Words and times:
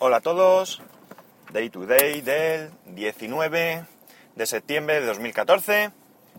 Hola 0.00 0.18
a 0.18 0.20
todos, 0.20 0.80
Day 1.52 1.70
to 1.70 1.84
Day 1.84 2.20
del 2.20 2.70
19 2.86 3.84
de 4.36 4.46
septiembre 4.46 5.00
de 5.00 5.06
2014, 5.06 5.90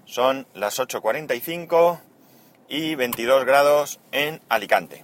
son 0.05 0.47
las 0.53 0.79
8.45 0.79 1.99
y 2.69 2.95
22 2.95 3.43
grados 3.43 3.99
en 4.13 4.39
Alicante. 4.47 5.03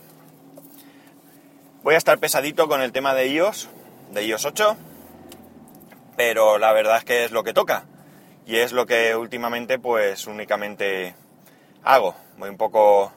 Voy 1.83 1.96
a 1.96 1.97
estar 1.97 2.18
pesadito 2.20 2.70
con 2.70 2.81
el 2.81 2.94
tema 2.94 3.13
de 3.13 3.27
iOS, 3.27 3.68
de 4.13 4.25
iOS 4.25 4.45
8, 4.45 4.77
pero 6.15 6.57
la 6.57 6.71
verdad 6.71 6.99
es 6.99 7.03
que 7.03 7.25
es 7.25 7.31
lo 7.31 7.43
que 7.43 7.51
toca 7.51 7.83
y 8.47 8.55
es 8.55 8.71
lo 8.71 8.85
que 8.85 9.17
últimamente 9.17 9.79
pues 9.79 10.27
únicamente 10.27 11.13
hago. 11.83 12.15
Voy 12.37 12.47
un 12.47 12.57
poco 12.57 13.11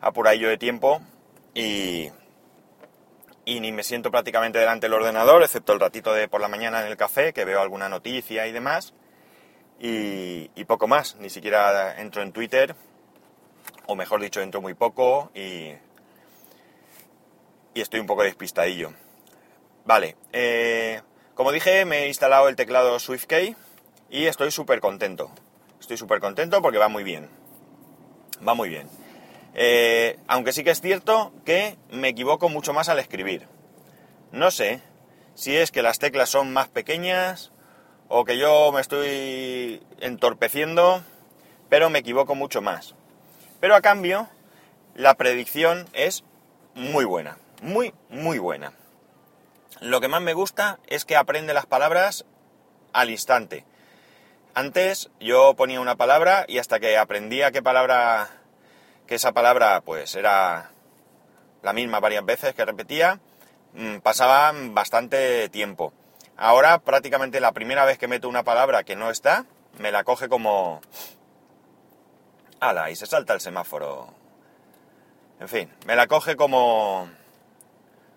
apuradillo 0.00 0.48
de 0.48 0.56
tiempo 0.56 1.00
y, 1.52 2.12
y 3.48 3.60
ni 3.60 3.72
me 3.72 3.82
siento 3.82 4.10
prácticamente 4.10 4.58
delante 4.58 4.84
del 4.84 4.92
ordenador, 4.92 5.42
excepto 5.42 5.72
el 5.72 5.80
ratito 5.80 6.12
de 6.12 6.28
por 6.28 6.42
la 6.42 6.48
mañana 6.48 6.82
en 6.82 6.88
el 6.88 6.98
café, 6.98 7.32
que 7.32 7.46
veo 7.46 7.62
alguna 7.62 7.88
noticia 7.88 8.46
y 8.46 8.52
demás, 8.52 8.92
y, 9.80 10.48
poco 10.66 10.86
más, 10.86 11.16
ni 11.16 11.30
siquiera 11.30 11.98
entro 11.98 12.20
en 12.20 12.32
Twitter, 12.32 12.74
o 13.86 13.96
mejor 13.96 14.20
dicho, 14.20 14.42
entro 14.42 14.60
muy 14.60 14.74
poco 14.74 15.30
y, 15.34 15.72
y 17.72 17.80
estoy 17.80 18.00
un 18.00 18.06
poco 18.06 18.22
despistadillo. 18.22 18.92
Vale, 19.86 20.16
eh, 20.34 21.00
como 21.32 21.50
dije, 21.50 21.86
me 21.86 22.00
he 22.00 22.08
instalado 22.08 22.50
el 22.50 22.56
teclado 22.56 22.98
SwiftKey 22.98 23.56
y 24.10 24.26
estoy 24.26 24.50
súper 24.50 24.80
contento. 24.80 25.30
Estoy 25.80 25.96
súper 25.96 26.20
contento 26.20 26.60
porque 26.60 26.76
va 26.76 26.88
muy 26.88 27.02
bien. 27.02 27.30
Va 28.46 28.52
muy 28.52 28.68
bien. 28.68 28.90
Eh, 29.60 30.20
aunque 30.28 30.52
sí 30.52 30.62
que 30.62 30.70
es 30.70 30.80
cierto 30.80 31.32
que 31.44 31.76
me 31.90 32.10
equivoco 32.10 32.48
mucho 32.48 32.72
más 32.72 32.88
al 32.88 33.00
escribir. 33.00 33.48
No 34.30 34.52
sé 34.52 34.80
si 35.34 35.56
es 35.56 35.72
que 35.72 35.82
las 35.82 35.98
teclas 35.98 36.28
son 36.28 36.52
más 36.52 36.68
pequeñas 36.68 37.50
o 38.06 38.24
que 38.24 38.38
yo 38.38 38.70
me 38.70 38.80
estoy 38.80 39.82
entorpeciendo, 40.00 41.02
pero 41.68 41.90
me 41.90 41.98
equivoco 41.98 42.36
mucho 42.36 42.62
más. 42.62 42.94
Pero 43.58 43.74
a 43.74 43.80
cambio, 43.80 44.28
la 44.94 45.14
predicción 45.14 45.88
es 45.92 46.22
muy 46.76 47.04
buena, 47.04 47.38
muy, 47.60 47.92
muy 48.10 48.38
buena. 48.38 48.74
Lo 49.80 50.00
que 50.00 50.06
más 50.06 50.22
me 50.22 50.34
gusta 50.34 50.78
es 50.86 51.04
que 51.04 51.16
aprende 51.16 51.52
las 51.52 51.66
palabras 51.66 52.26
al 52.92 53.10
instante. 53.10 53.64
Antes 54.54 55.10
yo 55.18 55.54
ponía 55.54 55.80
una 55.80 55.96
palabra 55.96 56.44
y 56.46 56.58
hasta 56.58 56.78
que 56.78 56.96
aprendía 56.96 57.50
qué 57.50 57.60
palabra 57.60 58.38
que 59.08 59.16
esa 59.16 59.32
palabra 59.32 59.80
pues 59.80 60.14
era 60.14 60.70
la 61.62 61.72
misma 61.72 61.98
varias 61.98 62.24
veces 62.24 62.54
que 62.54 62.64
repetía, 62.64 63.18
mm, 63.72 63.98
pasaba 63.98 64.52
bastante 64.54 65.48
tiempo. 65.48 65.92
Ahora 66.36 66.78
prácticamente 66.78 67.40
la 67.40 67.52
primera 67.52 67.84
vez 67.84 67.98
que 67.98 68.06
meto 68.06 68.28
una 68.28 68.44
palabra 68.44 68.84
que 68.84 68.94
no 68.94 69.10
está, 69.10 69.46
me 69.78 69.90
la 69.90 70.04
coge 70.04 70.28
como... 70.28 70.80
¡Hala! 72.60 72.90
Y 72.90 72.96
se 72.96 73.06
salta 73.06 73.34
el 73.34 73.40
semáforo. 73.40 74.12
En 75.40 75.48
fin, 75.48 75.72
me 75.86 75.96
la 75.96 76.06
coge 76.06 76.36
como... 76.36 77.08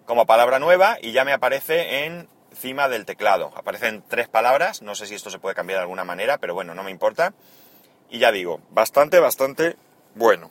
como 0.05 0.25
palabra 0.25 0.59
nueva 0.59 0.97
y 1.01 1.13
ya 1.13 1.23
me 1.23 1.33
aparece 1.33 2.05
encima 2.05 2.89
del 2.89 3.05
teclado. 3.05 3.53
Aparecen 3.55 4.03
tres 4.07 4.27
palabras, 4.27 4.81
no 4.81 4.93
sé 4.93 5.07
si 5.07 5.15
esto 5.15 5.29
se 5.29 5.39
puede 5.39 5.55
cambiar 5.55 5.77
de 5.77 5.83
alguna 5.83 6.03
manera, 6.03 6.37
pero 6.37 6.53
bueno, 6.53 6.75
no 6.75 6.83
me 6.83 6.91
importa. 6.91 7.33
Y 8.09 8.19
ya 8.19 8.31
digo, 8.31 8.59
bastante, 8.71 9.19
bastante 9.19 9.77
bueno. 10.15 10.49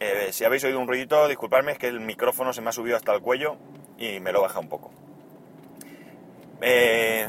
Eh, 0.00 0.32
si 0.32 0.44
habéis 0.44 0.64
oído 0.64 0.80
un 0.80 0.86
ruidito, 0.86 1.28
disculpadme, 1.28 1.72
es 1.72 1.78
que 1.78 1.88
el 1.88 2.00
micrófono 2.00 2.52
se 2.52 2.60
me 2.60 2.68
ha 2.68 2.72
subido 2.72 2.96
hasta 2.96 3.14
el 3.14 3.22
cuello 3.22 3.56
y 3.98 4.20
me 4.20 4.32
lo 4.32 4.42
baja 4.42 4.60
un 4.60 4.68
poco. 4.68 4.90
Eh, 6.60 7.26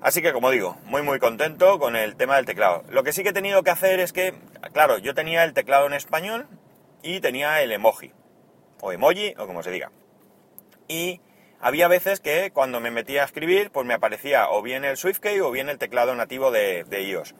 así 0.00 0.22
que, 0.22 0.32
como 0.32 0.50
digo, 0.50 0.78
muy 0.84 1.02
muy 1.02 1.18
contento 1.18 1.78
con 1.78 1.96
el 1.96 2.16
tema 2.16 2.36
del 2.36 2.46
teclado. 2.46 2.84
Lo 2.88 3.02
que 3.02 3.12
sí 3.12 3.22
que 3.22 3.30
he 3.30 3.34
tenido 3.34 3.62
que 3.62 3.70
hacer 3.70 4.00
es 4.00 4.12
que, 4.12 4.34
claro, 4.72 4.98
yo 4.98 5.14
tenía 5.14 5.44
el 5.44 5.52
teclado 5.52 5.86
en 5.86 5.92
español 5.92 6.46
y 7.02 7.20
tenía 7.20 7.62
el 7.62 7.72
emoji, 7.72 8.12
o 8.80 8.92
emoji, 8.92 9.34
o 9.38 9.46
como 9.46 9.62
se 9.62 9.70
diga. 9.70 9.90
Y 10.88 11.20
había 11.60 11.88
veces 11.88 12.20
que 12.20 12.52
cuando 12.52 12.80
me 12.80 12.90
metía 12.90 13.22
a 13.22 13.26
escribir, 13.26 13.70
pues 13.70 13.86
me 13.86 13.94
aparecía 13.94 14.48
o 14.48 14.62
bien 14.62 14.84
el 14.84 14.96
SwiftKey 14.96 15.40
o 15.40 15.50
bien 15.50 15.68
el 15.68 15.78
teclado 15.78 16.14
nativo 16.14 16.50
de 16.50 16.86
iOS. 16.90 17.34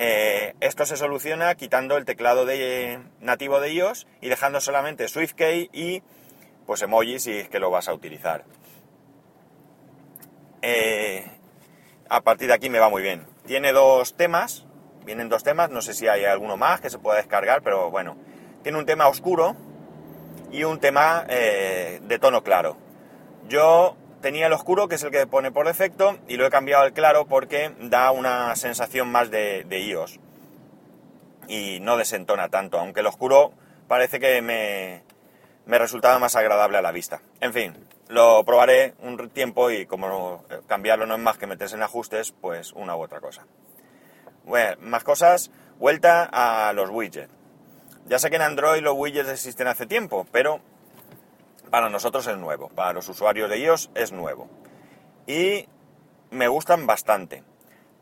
Eh, 0.00 0.54
esto 0.60 0.86
se 0.86 0.96
soluciona 0.96 1.56
quitando 1.56 1.96
el 1.96 2.04
teclado 2.04 2.46
nativo 3.20 3.58
de 3.58 3.72
iOS 3.72 4.06
y 4.20 4.28
dejando 4.28 4.60
solamente 4.60 5.08
SwiftKey 5.08 5.70
y 5.72 6.04
pues 6.66 6.82
emoji 6.82 7.18
si 7.18 7.32
es 7.32 7.48
que 7.48 7.58
lo 7.58 7.72
vas 7.72 7.88
a 7.88 7.94
utilizar. 7.94 8.44
Eh, 10.62 11.26
a 12.08 12.20
partir 12.20 12.46
de 12.46 12.54
aquí 12.54 12.70
me 12.70 12.78
va 12.78 12.88
muy 12.88 13.02
bien. 13.02 13.26
Tiene 13.44 13.72
dos 13.72 14.14
temas, 14.14 14.66
vienen 15.04 15.28
dos 15.28 15.42
temas, 15.42 15.68
no 15.70 15.82
sé 15.82 15.94
si 15.94 16.06
hay 16.06 16.24
alguno 16.26 16.56
más 16.56 16.80
que 16.80 16.90
se 16.90 17.00
pueda 17.00 17.16
descargar, 17.16 17.62
pero 17.62 17.90
bueno. 17.90 18.16
Tiene 18.62 18.78
un 18.78 18.86
tema 18.86 19.08
oscuro 19.08 19.56
y 20.52 20.62
un 20.62 20.78
tema 20.78 21.26
eh, 21.28 21.98
de 22.04 22.18
tono 22.20 22.44
claro. 22.44 22.76
Yo 23.48 23.96
tenía 24.20 24.46
el 24.46 24.52
oscuro, 24.52 24.88
que 24.88 24.96
es 24.96 25.02
el 25.02 25.10
que 25.10 25.26
pone 25.26 25.50
por 25.50 25.66
defecto, 25.66 26.18
y 26.28 26.36
lo 26.36 26.46
he 26.46 26.50
cambiado 26.50 26.84
al 26.84 26.92
claro 26.92 27.26
porque 27.26 27.72
da 27.80 28.10
una 28.10 28.54
sensación 28.56 29.10
más 29.10 29.30
de, 29.30 29.64
iOS. 29.70 30.18
Y 31.46 31.80
no 31.80 31.96
desentona 31.96 32.48
tanto, 32.48 32.78
aunque 32.78 33.00
el 33.00 33.06
oscuro 33.06 33.52
parece 33.86 34.20
que 34.20 34.42
me, 34.42 35.02
me 35.66 35.78
resultaba 35.78 36.18
más 36.18 36.36
agradable 36.36 36.78
a 36.78 36.82
la 36.82 36.92
vista. 36.92 37.22
En 37.40 37.52
fin, 37.52 37.74
lo 38.08 38.44
probaré 38.44 38.94
un 39.00 39.30
tiempo 39.30 39.70
y 39.70 39.86
como 39.86 40.44
cambiarlo 40.66 41.06
no 41.06 41.14
es 41.14 41.20
más 41.20 41.38
que 41.38 41.46
meterse 41.46 41.76
en 41.76 41.82
ajustes, 41.82 42.32
pues 42.32 42.72
una 42.72 42.96
u 42.96 43.02
otra 43.02 43.20
cosa. 43.20 43.46
Más 44.80 45.04
cosas, 45.04 45.50
vuelta 45.78 46.28
a 46.32 46.72
los 46.72 46.90
widgets. 46.90 47.32
Ya 48.06 48.18
sé 48.18 48.30
que 48.30 48.36
en 48.36 48.42
Android 48.42 48.82
los 48.82 48.94
widgets 48.96 49.28
existen 49.28 49.66
hace 49.66 49.84
tiempo, 49.84 50.26
pero 50.32 50.60
para 51.68 51.90
nosotros 51.90 52.26
es 52.26 52.36
nuevo, 52.36 52.68
para 52.68 52.92
los 52.92 53.08
usuarios 53.08 53.50
de 53.50 53.58
iOS 53.58 53.90
es 53.94 54.12
nuevo. 54.12 54.48
Y 55.26 55.66
me 56.30 56.48
gustan 56.48 56.86
bastante. 56.86 57.42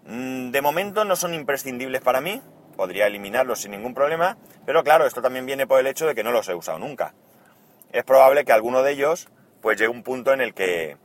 Mm, 0.06 0.50
de 0.50 0.62
momento 0.62 1.04
no 1.04 1.16
son 1.16 1.34
imprescindibles 1.34 2.00
para 2.00 2.20
mí, 2.20 2.40
podría 2.76 3.06
eliminarlos 3.06 3.60
sin 3.60 3.72
ningún 3.72 3.94
problema, 3.94 4.36
pero 4.64 4.84
claro, 4.84 5.06
esto 5.06 5.22
también 5.22 5.46
viene 5.46 5.66
por 5.66 5.80
el 5.80 5.86
hecho 5.86 6.06
de 6.06 6.14
que 6.14 6.22
no 6.22 6.30
los 6.30 6.48
he 6.48 6.54
usado 6.54 6.78
nunca. 6.78 7.14
Es 7.92 8.04
probable 8.04 8.44
que 8.44 8.52
alguno 8.52 8.82
de 8.82 8.92
ellos 8.92 9.28
pues 9.60 9.78
llegue 9.78 9.90
un 9.90 10.02
punto 10.02 10.32
en 10.32 10.40
el 10.40 10.54
que, 10.54 10.96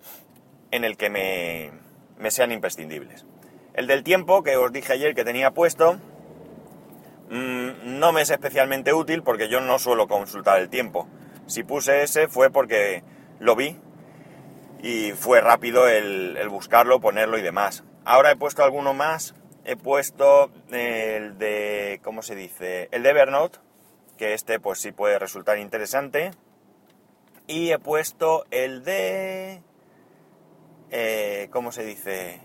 en 0.72 0.83
el 0.83 0.97
que 0.97 1.09
me, 1.09 1.72
me 2.17 2.29
sean 2.29 2.51
imprescindibles. 2.51 3.25
El 3.73 3.88
del 3.88 4.03
tiempo, 4.03 4.43
que 4.43 4.57
os 4.57 4.72
dije 4.72 4.93
ayer 4.93 5.16
que 5.16 5.23
tenía 5.23 5.51
puesto, 5.51 5.93
mm, 7.29 7.99
no 7.99 8.11
me 8.11 8.22
es 8.22 8.29
especialmente 8.29 8.93
útil 8.93 9.23
porque 9.23 9.49
yo 9.49 9.61
no 9.61 9.79
suelo 9.79 10.07
consultar 10.07 10.59
el 10.59 10.69
tiempo. 10.69 11.07
Si 11.51 11.66
puse 11.66 12.01
ese 12.03 12.29
fue 12.29 12.50
porque 12.50 13.03
lo 13.39 13.57
vi 13.57 13.78
y 14.81 15.12
fue 15.12 15.41
rápido 15.41 15.89
el, 15.89 16.47
buscarlo, 16.47 17.01
ponerlo 17.01 17.38
y 17.38 17.41
demás. 17.41 17.84
Ahora 18.06 18.31
he 18.31 18.38
puesto 18.38 18.63
alguno 18.63 18.94
más. 18.94 19.35
He 19.66 19.75
puesto 19.75 20.50
el 20.72 21.38
de, 21.38 22.00
¿cómo 22.06 22.22
se 22.22 22.35
dice? 22.35 22.88
El 22.94 23.03
de 23.03 23.09
Evernote, 23.09 23.59
que 24.17 24.34
este 24.34 24.61
pues 24.61 24.79
sí 24.79 24.94
puede 24.94 25.19
resultar 25.19 25.57
interesante. 25.57 26.31
Y 27.47 27.72
he 27.72 27.79
puesto 27.79 28.45
el 28.50 28.85
de... 28.85 29.61
Eh, 30.90 31.50
¿Cómo 31.51 31.73
se 31.73 31.84
dice? 31.84 32.40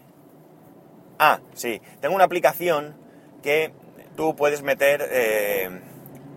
Ah, 1.21 1.39
sí. 1.55 1.81
Tengo 2.01 2.17
una 2.17 2.25
aplicación 2.25 2.97
que 3.41 3.73
tú 4.17 4.35
puedes 4.35 4.63
meter 4.63 5.01
eh, 5.13 5.81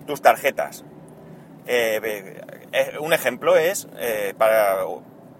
tus 0.06 0.22
tarjetas. 0.22 0.86
Eh, 1.72 2.00
un 3.00 3.14
ejemplo 3.14 3.58
es, 3.58 3.88
eh, 3.98 4.34
para 4.38 4.86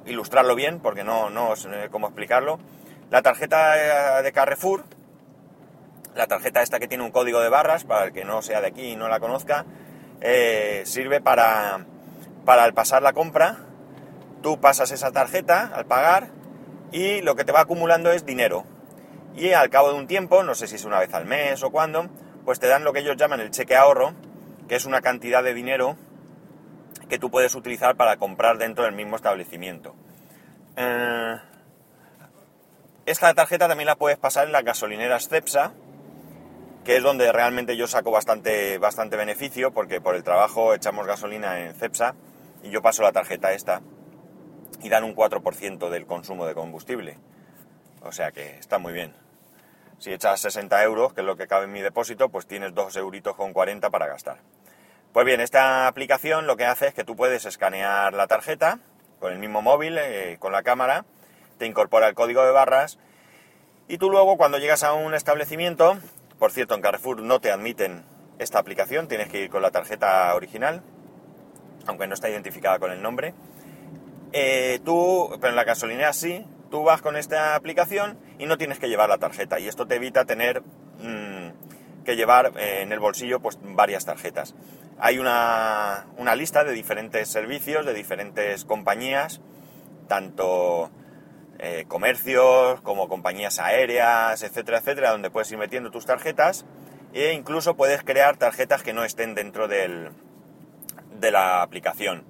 ilustrarlo 0.06 0.56
bien, 0.56 0.80
porque 0.80 1.04
no, 1.04 1.30
no 1.30 1.56
sé 1.56 1.70
cómo 1.92 2.08
explicarlo, 2.08 2.60
la 3.12 3.22
tarjeta 3.22 4.22
de 4.22 4.32
Carrefour, 4.32 4.84
la 6.16 6.28
tarjeta 6.28 6.62
esta 6.62 6.80
que 6.80 6.88
tiene 6.88 7.04
un 7.04 7.12
código 7.12 7.42
de 7.42 7.50
barras, 7.50 7.84
para 7.84 8.06
el 8.06 8.14
que 8.14 8.26
no 8.26 8.42
sea 8.42 8.62
de 8.62 8.68
aquí 8.68 8.92
y 8.92 8.96
no 8.96 9.08
la 9.08 9.20
conozca, 9.20 9.66
sirve 10.84 11.22
para, 11.22 11.86
para 12.46 12.64
al 12.64 12.74
pasar 12.74 13.02
la 13.02 13.14
compra, 13.14 13.58
tú 14.42 14.60
pasas 14.60 14.92
esa 14.92 15.12
tarjeta 15.12 15.72
al 15.74 15.86
pagar 15.86 16.30
y 16.92 17.22
lo 17.22 17.36
que 17.36 17.44
te 17.44 17.52
va 17.52 17.62
acumulando 17.62 18.12
es 18.12 18.26
dinero. 18.26 18.66
Y 19.36 19.52
al 19.52 19.70
cabo 19.70 19.92
de 19.92 20.00
un 20.00 20.08
tiempo, 20.08 20.44
no 20.44 20.56
sé 20.56 20.68
si 20.68 20.76
es 20.76 20.86
una 20.86 21.00
vez 21.00 21.14
al 21.14 21.26
mes 21.26 21.64
o 21.64 21.72
cuándo, 21.72 22.10
pues 22.46 22.60
te 22.60 22.68
dan 22.68 22.84
lo 22.84 22.94
que 22.94 23.00
ellos 23.00 23.16
llaman 23.18 23.40
el 23.40 23.52
cheque 23.52 23.76
ahorro, 23.76 24.14
que 24.68 24.76
es 24.76 24.86
una 24.86 25.02
cantidad 25.02 25.44
de 25.44 25.54
dinero 25.54 25.96
que 27.10 27.20
tú 27.20 27.30
puedes 27.30 27.56
utilizar 27.56 27.96
para 27.96 28.18
comprar 28.18 28.58
dentro 28.58 28.86
del 28.86 28.94
mismo 28.94 29.16
establecimiento. 29.16 29.96
Eh, 30.78 31.36
esta 33.06 33.34
tarjeta 33.34 33.68
también 33.68 33.88
la 33.88 33.96
puedes 33.96 34.18
pasar 34.18 34.46
en 34.46 34.54
las 34.54 34.64
gasolineras 34.64 35.28
Cepsa, 35.28 35.74
que 36.86 36.98
es 36.98 37.04
donde 37.04 37.32
realmente 37.32 37.76
yo 37.76 37.88
saco 37.88 38.12
bastante, 38.12 38.78
bastante 38.78 39.18
beneficio, 39.18 39.72
porque 39.74 40.00
por 40.00 40.16
el 40.16 40.24
trabajo 40.24 40.74
echamos 40.74 41.08
gasolina 41.08 41.60
en 41.60 41.74
Cepsa 41.74 42.16
y 42.64 42.70
yo 42.70 42.82
paso 42.82 43.02
la 43.02 43.12
tarjeta 43.12 43.52
esta 43.52 43.82
y 44.82 44.90
dan 44.90 45.04
un 45.04 45.16
4% 45.16 45.90
del 45.90 46.06
consumo 46.06 46.46
de 46.46 46.54
combustible. 46.54 47.18
O 48.02 48.12
sea 48.12 48.32
que 48.32 48.58
está 48.60 48.78
muy 48.78 48.94
bien. 48.94 49.14
Si 49.98 50.14
echas 50.14 50.40
60 50.40 50.82
euros, 50.84 51.14
que 51.14 51.22
es 51.22 51.28
lo 51.28 51.36
que 51.36 51.48
cabe 51.48 51.66
en 51.66 51.74
mi 51.74 51.82
depósito, 51.82 52.30
pues 52.30 52.48
tienes 52.48 52.74
2 52.74 52.96
euritos 52.96 53.36
con 53.36 53.52
40 53.52 53.90
para 53.90 54.08
gastar. 54.08 54.38
Pues 55.14 55.26
bien, 55.26 55.42
esta 55.42 55.88
aplicación 55.88 56.46
lo 56.46 56.56
que 56.56 56.66
hace 56.66 56.88
es 56.88 56.94
que 56.94 57.04
tú 57.04 57.16
puedes 57.16 57.44
escanear 57.46 58.14
la 58.14 58.28
tarjeta 58.28 58.78
con 59.20 59.34
el 59.34 59.40
mismo 59.40 59.64
móvil, 59.64 59.98
eh, 59.98 60.38
con 60.40 60.52
la 60.52 60.62
cámara, 60.62 61.04
te 61.58 61.66
incorpora 61.66 62.08
el 62.08 62.14
código 62.14 62.46
de 62.46 62.52
barras 62.52 63.00
y 63.88 63.98
tú 63.98 64.12
luego 64.12 64.38
cuando 64.38 64.60
llegas 64.60 64.84
a 64.84 64.94
un 64.94 65.16
establecimiento, 65.16 65.98
por 66.38 66.52
cierto 66.52 66.76
en 66.76 66.82
Carrefour 66.82 67.24
no 67.24 67.40
te 67.40 67.52
admiten 67.52 68.06
esta 68.38 68.60
aplicación, 68.60 69.08
tienes 69.08 69.30
que 69.30 69.42
ir 69.42 69.50
con 69.50 69.64
la 69.64 69.72
tarjeta 69.72 70.34
original, 70.36 70.84
aunque 71.88 72.06
no 72.06 72.14
está 72.14 72.30
identificada 72.30 72.78
con 72.78 72.92
el 72.92 73.02
nombre, 73.02 73.34
eh, 74.32 74.80
tú, 74.86 75.30
pero 75.42 75.50
en 75.50 75.56
la 75.56 75.64
gasolinera 75.64 76.14
sí, 76.14 76.46
tú 76.70 76.84
vas 76.84 77.02
con 77.02 77.18
esta 77.18 77.56
aplicación 77.56 78.20
y 78.38 78.46
no 78.46 78.60
tienes 78.60 78.78
que 78.78 78.90
llevar 78.90 79.10
la 79.10 79.18
tarjeta 79.18 79.60
y 79.60 79.68
esto 79.68 79.88
te 79.88 79.96
evita 79.96 80.26
tener 80.26 80.62
mm, 81.00 81.49
que 82.04 82.16
llevar 82.16 82.54
eh, 82.58 82.82
en 82.82 82.92
el 82.92 83.00
bolsillo 83.00 83.40
pues 83.40 83.58
varias 83.62 84.06
tarjetas. 84.06 84.56
Hay 85.00 85.18
una, 85.18 86.08
una, 86.18 86.36
lista 86.36 86.64
de 86.64 86.74
diferentes 86.74 87.30
servicios, 87.30 87.86
de 87.86 87.94
diferentes 87.94 88.66
compañías, 88.66 89.42
tanto 90.08 90.92
eh, 91.58 91.86
comercios 91.88 92.82
como 92.82 93.08
compañías 93.08 93.60
aéreas, 93.60 94.44
etcétera, 94.44 94.80
etcétera, 94.80 95.12
donde 95.12 95.30
puedes 95.30 95.52
ir 95.52 95.58
metiendo 95.58 95.92
tus 95.92 96.06
tarjetas 96.06 96.66
e 97.14 97.34
incluso 97.34 97.76
puedes 97.76 98.04
crear 98.04 98.38
tarjetas 98.38 98.84
que 98.84 98.94
no 98.94 99.04
estén 99.04 99.36
dentro 99.36 99.68
del, 99.68 100.12
de 101.20 101.32
la 101.32 101.62
aplicación. 101.62 102.24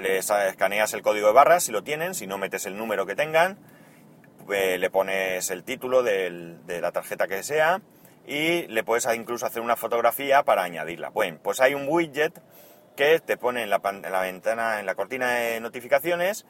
Les 0.00 0.30
escaneas 0.30 0.92
el 0.94 1.02
código 1.02 1.28
de 1.28 1.32
barras 1.32 1.64
si 1.64 1.72
lo 1.72 1.82
tienen, 1.82 2.14
si 2.14 2.26
no 2.26 2.38
metes 2.38 2.66
el 2.66 2.76
número 2.76 3.06
que 3.06 3.16
tengan, 3.16 3.58
eh, 4.52 4.78
le 4.78 4.90
pones 4.90 5.50
el 5.50 5.64
título 5.64 6.02
de 6.02 6.80
la 6.80 6.92
tarjeta 6.92 7.26
que 7.26 7.42
sea 7.42 7.82
y 8.28 8.66
le 8.66 8.84
puedes 8.84 9.08
incluso 9.14 9.46
hacer 9.46 9.62
una 9.62 9.74
fotografía 9.74 10.42
para 10.42 10.62
añadirla. 10.62 11.08
Bueno, 11.08 11.38
pues 11.42 11.60
hay 11.60 11.72
un 11.72 11.88
widget 11.88 12.38
que 12.94 13.20
te 13.20 13.38
pone 13.38 13.62
en 13.62 13.70
la, 13.70 13.78
ventana, 13.78 14.80
en 14.80 14.84
la 14.84 14.94
cortina 14.94 15.30
de 15.30 15.60
notificaciones, 15.60 16.44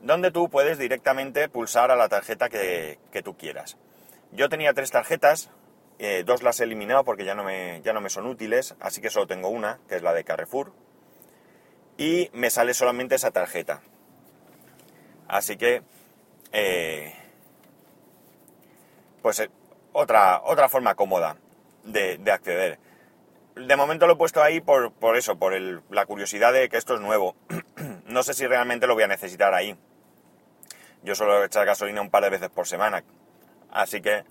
donde 0.00 0.30
tú 0.30 0.48
puedes 0.48 0.78
directamente 0.78 1.50
pulsar 1.50 1.90
a 1.90 1.96
la 1.96 2.08
tarjeta 2.08 2.48
que, 2.48 2.98
tú 3.22 3.36
quieras. 3.36 3.76
Yo 4.32 4.48
tenía 4.48 4.72
tres 4.72 4.90
tarjetas, 4.90 5.50
eh, 5.98 6.22
dos 6.24 6.42
las 6.42 6.60
he 6.60 6.64
eliminado 6.64 7.04
porque 7.04 7.26
ya 7.26 7.34
no, 7.34 7.44
me, 7.44 7.82
ya 7.82 7.92
no 7.92 8.00
me 8.00 8.08
son 8.08 8.26
útiles, 8.26 8.74
así 8.80 9.02
que 9.02 9.10
solo 9.10 9.26
tengo 9.26 9.50
una, 9.50 9.80
que 9.86 9.96
es 9.96 10.02
la 10.02 10.14
de 10.14 10.24
Carrefour, 10.24 10.72
y 11.98 12.30
me 12.32 12.48
sale 12.48 12.72
solamente 12.72 13.16
esa 13.16 13.32
tarjeta. 13.32 13.82
Así 15.26 15.58
que, 15.58 15.82
eh, 16.52 17.12
pues 19.20 19.40
eh, 19.40 19.50
otra, 19.98 20.40
otra 20.44 20.68
forma 20.68 20.94
cómoda 20.94 21.36
de, 21.82 22.20
acceder. 22.30 22.78
De 23.56 23.76
momento 23.76 24.06
lo 24.06 24.12
he 24.12 24.16
puesto 24.16 24.42
ahí 24.42 24.60
por, 24.60 24.92
por 24.92 25.16
eso, 25.16 25.38
por 25.38 25.52
la 25.90 26.06
curiosidad 26.06 26.52
de 26.52 26.68
que 26.68 26.76
esto 26.76 26.94
es 26.94 27.00
nuevo. 27.00 27.34
no 28.06 28.22
sé 28.22 28.34
si 28.34 28.46
realmente 28.46 28.86
lo 28.86 28.94
voy 28.94 29.02
a 29.02 29.08
necesitar 29.08 29.52
ahí. 29.54 29.76
Yo 31.02 31.14
suelo 31.14 31.44
echar 31.44 31.66
gasolina 31.66 32.00
un 32.00 32.10
par 32.10 32.22
de 32.22 32.30
veces 32.30 32.48
por 32.48 32.66
semana. 32.66 33.02
Así 33.70 34.00
que 34.00 34.24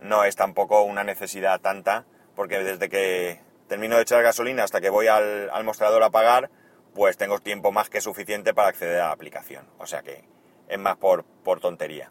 no 0.00 0.24
es 0.24 0.36
tampoco 0.36 0.82
una 0.82 1.04
necesidad 1.04 1.60
tanta, 1.60 2.04
porque 2.36 2.62
desde 2.62 2.88
que 2.88 3.40
termino 3.66 3.96
de 3.96 4.02
echar 4.02 4.22
gasolina 4.22 4.64
hasta 4.64 4.80
que 4.80 4.90
voy 4.90 5.08
al, 5.08 5.50
al 5.50 5.64
mostrador 5.64 6.02
a 6.02 6.10
pagar, 6.10 6.50
pues 6.94 7.16
tengo 7.16 7.40
tiempo 7.40 7.72
más 7.72 7.90
que 7.90 8.00
suficiente 8.00 8.54
para 8.54 8.68
acceder 8.68 9.00
a 9.00 9.08
la 9.08 9.12
aplicación. 9.12 9.66
O 9.78 9.86
sea 9.86 10.02
que 10.02 10.24
es 10.68 10.78
más 10.78 10.96
por, 10.96 11.24
por 11.24 11.60
tontería. 11.60 12.10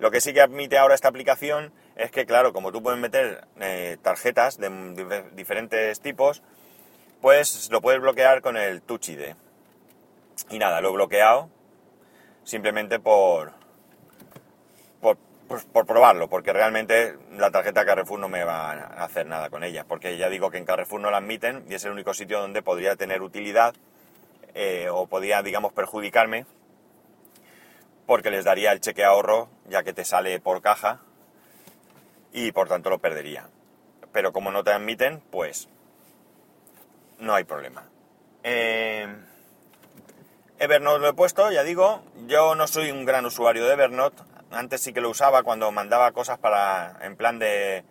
Lo 0.00 0.10
que 0.10 0.22
sí 0.22 0.32
que 0.32 0.40
admite 0.40 0.78
ahora 0.78 0.94
esta 0.94 1.08
aplicación 1.08 1.74
es 1.94 2.10
que, 2.10 2.24
claro, 2.24 2.54
como 2.54 2.72
tú 2.72 2.82
puedes 2.82 2.98
meter 2.98 3.46
eh, 3.60 3.98
tarjetas 4.00 4.56
de, 4.56 5.24
diferentes 5.32 6.00
tipos, 6.00 6.42
pues 7.20 7.68
lo 7.70 7.82
puedes 7.82 8.00
bloquear 8.00 8.40
con 8.40 8.56
el 8.56 8.80
Touch 8.80 9.10
ID. 9.10 9.34
Y 10.48 10.58
nada, 10.58 10.80
lo 10.80 10.88
he 10.88 10.92
bloqueado 10.92 11.50
simplemente 12.44 12.98
por, 12.98 13.52
pues, 15.02 15.18
por, 15.66 15.84
probarlo, 15.84 16.30
porque 16.30 16.54
realmente 16.54 17.18
la 17.36 17.50
tarjeta 17.50 17.84
Carrefour 17.84 18.18
no 18.18 18.30
me 18.30 18.42
va 18.42 18.72
a 18.72 19.04
hacer 19.04 19.26
nada 19.26 19.50
con 19.50 19.64
ella, 19.64 19.84
porque 19.84 20.16
ya 20.16 20.30
digo 20.30 20.50
que 20.50 20.56
en 20.56 20.64
Carrefour 20.64 21.02
no 21.02 21.10
la 21.10 21.18
admiten 21.18 21.66
y 21.68 21.74
es 21.74 21.84
el 21.84 21.92
único 21.92 22.14
sitio 22.14 22.40
donde 22.40 22.62
podría 22.62 22.96
tener 22.96 23.20
utilidad 23.20 23.74
eh, 24.54 24.88
o 24.90 25.06
podía, 25.06 25.42
digamos, 25.42 25.74
perjudicarme 25.74 26.46
porque 28.10 28.32
les 28.32 28.44
daría 28.44 28.72
el 28.72 28.80
cheque 28.80 29.04
ahorro 29.04 29.48
ya 29.68 29.84
que 29.84 29.92
te 29.92 30.04
sale 30.04 30.40
por 30.40 30.60
caja 30.62 30.98
y 32.32 32.50
por 32.50 32.66
tanto 32.66 32.90
lo 32.90 32.98
perdería. 32.98 33.46
Pero 34.10 34.32
como 34.32 34.50
no 34.50 34.64
te 34.64 34.72
admiten, 34.72 35.20
pues 35.30 35.68
no 37.20 37.36
hay 37.36 37.44
problema. 37.44 37.84
Eh, 38.42 39.06
Evernote 40.58 40.98
lo 40.98 41.08
he 41.08 41.12
puesto, 41.12 41.52
ya 41.52 41.62
digo, 41.62 42.02
yo 42.26 42.56
no 42.56 42.66
soy 42.66 42.90
un 42.90 43.04
gran 43.04 43.26
usuario 43.26 43.64
de 43.64 43.74
Evernote. 43.74 44.20
Antes 44.50 44.80
sí 44.80 44.92
que 44.92 45.00
lo 45.00 45.10
usaba 45.10 45.44
cuando 45.44 45.70
mandaba 45.70 46.10
cosas 46.10 46.36
para 46.36 46.98
en 47.02 47.14
plan 47.14 47.38
de, 47.38 47.84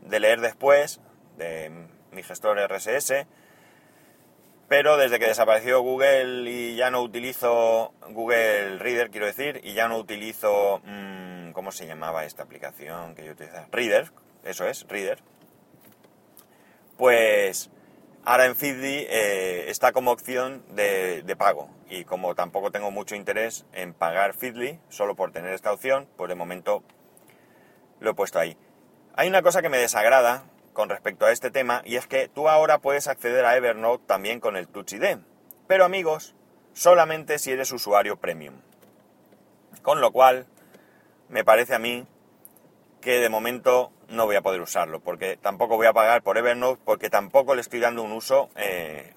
de 0.00 0.20
leer 0.20 0.40
después, 0.40 1.02
de 1.36 1.70
mi 2.12 2.22
gestor 2.22 2.58
RSS 2.58 3.26
pero 4.70 4.96
desde 4.96 5.18
que 5.18 5.26
desapareció 5.26 5.82
Google 5.82 6.48
y 6.48 6.76
ya 6.76 6.92
no 6.92 7.02
utilizo 7.02 7.92
Google 8.10 8.78
Reader, 8.78 9.10
quiero 9.10 9.26
decir, 9.26 9.60
y 9.64 9.72
ya 9.72 9.88
no 9.88 9.98
utilizo, 9.98 10.80
mm, 10.84 11.50
¿cómo 11.50 11.72
se 11.72 11.88
llamaba 11.88 12.24
esta 12.24 12.44
aplicación 12.44 13.16
que 13.16 13.24
yo 13.24 13.32
utilizaba? 13.32 13.66
Reader, 13.72 14.12
eso 14.44 14.68
es, 14.68 14.86
Reader. 14.88 15.18
Pues 16.96 17.68
ahora 18.24 18.46
en 18.46 18.54
Feedly 18.54 19.08
eh, 19.10 19.64
está 19.70 19.90
como 19.90 20.12
opción 20.12 20.62
de, 20.68 21.22
de, 21.22 21.34
pago 21.34 21.68
y 21.88 22.04
como 22.04 22.36
tampoco 22.36 22.70
tengo 22.70 22.92
mucho 22.92 23.16
interés 23.16 23.66
en 23.72 23.92
pagar 23.92 24.34
Feedly, 24.34 24.78
solo 24.88 25.16
por 25.16 25.32
tener 25.32 25.52
esta 25.52 25.72
opción, 25.72 26.06
pues 26.16 26.28
de 26.28 26.36
momento 26.36 26.84
lo 27.98 28.12
he 28.12 28.14
puesto 28.14 28.38
ahí. 28.38 28.56
Hay 29.16 29.28
una 29.28 29.42
cosa 29.42 29.62
que 29.62 29.68
me 29.68 29.78
desagrada 29.78 30.44
con 30.72 30.88
respecto 30.88 31.26
a 31.26 31.32
este 31.32 31.50
tema 31.50 31.82
y 31.84 31.96
es 31.96 32.06
que 32.06 32.28
tú 32.28 32.48
ahora 32.48 32.78
puedes 32.78 33.08
acceder 33.08 33.44
a 33.44 33.56
Evernote 33.56 34.04
también 34.06 34.40
con 34.40 34.56
el 34.56 34.68
Touch 34.68 34.92
ID. 34.92 35.18
Pero 35.66 35.84
amigos, 35.84 36.34
solamente 36.72 37.38
si 37.38 37.52
eres 37.52 37.72
usuario 37.72 38.16
premium. 38.16 38.54
Con 39.82 40.00
lo 40.00 40.12
cual, 40.12 40.46
me 41.28 41.44
parece 41.44 41.74
a 41.74 41.78
mí 41.78 42.06
que 43.00 43.18
de 43.20 43.28
momento 43.28 43.92
no 44.08 44.26
voy 44.26 44.36
a 44.36 44.42
poder 44.42 44.60
usarlo, 44.60 45.00
porque 45.00 45.36
tampoco 45.36 45.76
voy 45.76 45.86
a 45.86 45.92
pagar 45.92 46.22
por 46.22 46.36
Evernote, 46.36 46.82
porque 46.84 47.08
tampoco 47.08 47.54
le 47.54 47.60
estoy 47.60 47.80
dando 47.80 48.02
un 48.02 48.12
uso, 48.12 48.50
eh, 48.56 49.14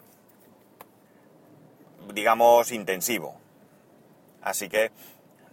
digamos, 2.13 2.71
intensivo. 2.71 3.35
Así 4.41 4.69
que 4.69 4.91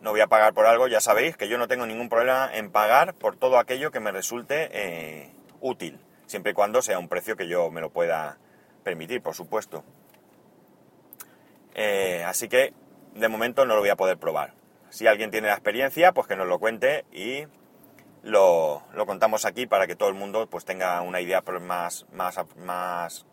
no 0.00 0.10
voy 0.10 0.20
a 0.20 0.26
pagar 0.26 0.54
por 0.54 0.66
algo, 0.66 0.88
ya 0.88 1.00
sabéis 1.00 1.36
que 1.36 1.48
yo 1.48 1.58
no 1.58 1.68
tengo 1.68 1.86
ningún 1.86 2.08
problema 2.08 2.50
en 2.52 2.70
pagar 2.70 3.14
por 3.14 3.36
todo 3.36 3.58
aquello 3.58 3.90
que 3.90 4.00
me 4.00 4.12
resulte 4.12 4.68
eh, 4.72 5.30
útil, 5.60 6.00
siempre 6.26 6.52
y 6.52 6.54
cuando 6.54 6.82
sea 6.82 6.98
un 6.98 7.08
precio 7.08 7.36
que 7.36 7.48
yo 7.48 7.70
me 7.70 7.80
lo 7.80 7.90
pueda 7.90 8.38
permitir, 8.82 9.22
por 9.22 9.34
supuesto. 9.34 9.84
Eh, 11.74 12.24
así 12.26 12.48
que 12.48 12.74
de 13.14 13.28
momento 13.28 13.64
no 13.64 13.74
lo 13.74 13.80
voy 13.80 13.90
a 13.90 13.96
poder 13.96 14.18
probar. 14.18 14.54
Si 14.90 15.06
alguien 15.06 15.30
tiene 15.30 15.48
la 15.48 15.54
experiencia, 15.54 16.12
pues 16.12 16.26
que 16.26 16.36
nos 16.36 16.48
lo 16.48 16.58
cuente 16.58 17.04
y 17.12 17.46
lo, 18.22 18.82
contamos 19.06 19.44
aquí 19.44 19.66
para 19.66 19.86
que 19.86 19.96
todo 19.96 20.08
el 20.08 20.14
mundo 20.14 20.48
pues 20.48 20.64
tenga 20.64 21.00
una 21.02 21.20
idea 21.20 21.42
más, 21.60 22.06
más, 22.12 22.40
más, 22.56 23.26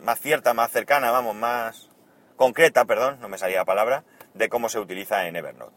más 0.00 0.20
cierta, 0.20 0.54
más 0.54 0.70
cercana, 0.70 1.10
vamos, 1.10 1.34
más 1.34 1.90
concreta, 2.36 2.86
perdón, 2.86 3.20
no 3.20 3.28
me 3.28 3.38
salía 3.38 3.58
la 3.58 3.64
palabra, 3.64 4.04
de 4.34 4.48
cómo 4.48 4.68
se 4.68 4.78
utiliza 4.78 5.26
en 5.26 5.36
Evernote. 5.36 5.76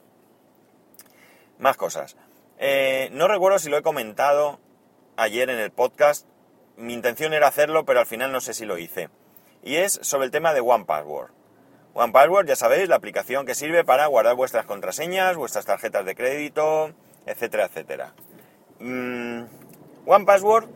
Más 1.59 1.75
cosas. 1.77 2.15
Eh, 2.57 3.09
no 3.11 3.27
recuerdo 3.27 3.59
si 3.59 3.69
lo 3.69 3.77
he 3.77 3.81
comentado 3.81 4.59
ayer 5.17 5.49
en 5.49 5.59
el 5.59 5.71
podcast. 5.71 6.27
Mi 6.77 6.93
intención 6.93 7.33
era 7.33 7.47
hacerlo, 7.47 7.85
pero 7.85 7.99
al 7.99 8.05
final 8.05 8.31
no 8.31 8.41
sé 8.41 8.53
si 8.53 8.65
lo 8.65 8.77
hice. 8.77 9.09
Y 9.63 9.75
es 9.75 9.99
sobre 10.01 10.25
el 10.25 10.31
tema 10.31 10.53
de 10.53 10.61
One 10.61 10.85
Password. 10.85 11.31
One 11.93 12.11
Password, 12.11 12.47
ya 12.47 12.55
sabéis, 12.55 12.89
la 12.89 12.95
aplicación 12.95 13.45
que 13.45 13.55
sirve 13.55 13.83
para 13.83 14.07
guardar 14.07 14.35
vuestras 14.35 14.65
contraseñas, 14.65 15.35
vuestras 15.35 15.65
tarjetas 15.65 16.05
de 16.05 16.15
crédito, 16.15 16.91
etcétera, 17.25 17.65
etcétera. 17.65 18.13
Mm, 18.79 19.43
One 20.05 20.25
Password 20.25 20.67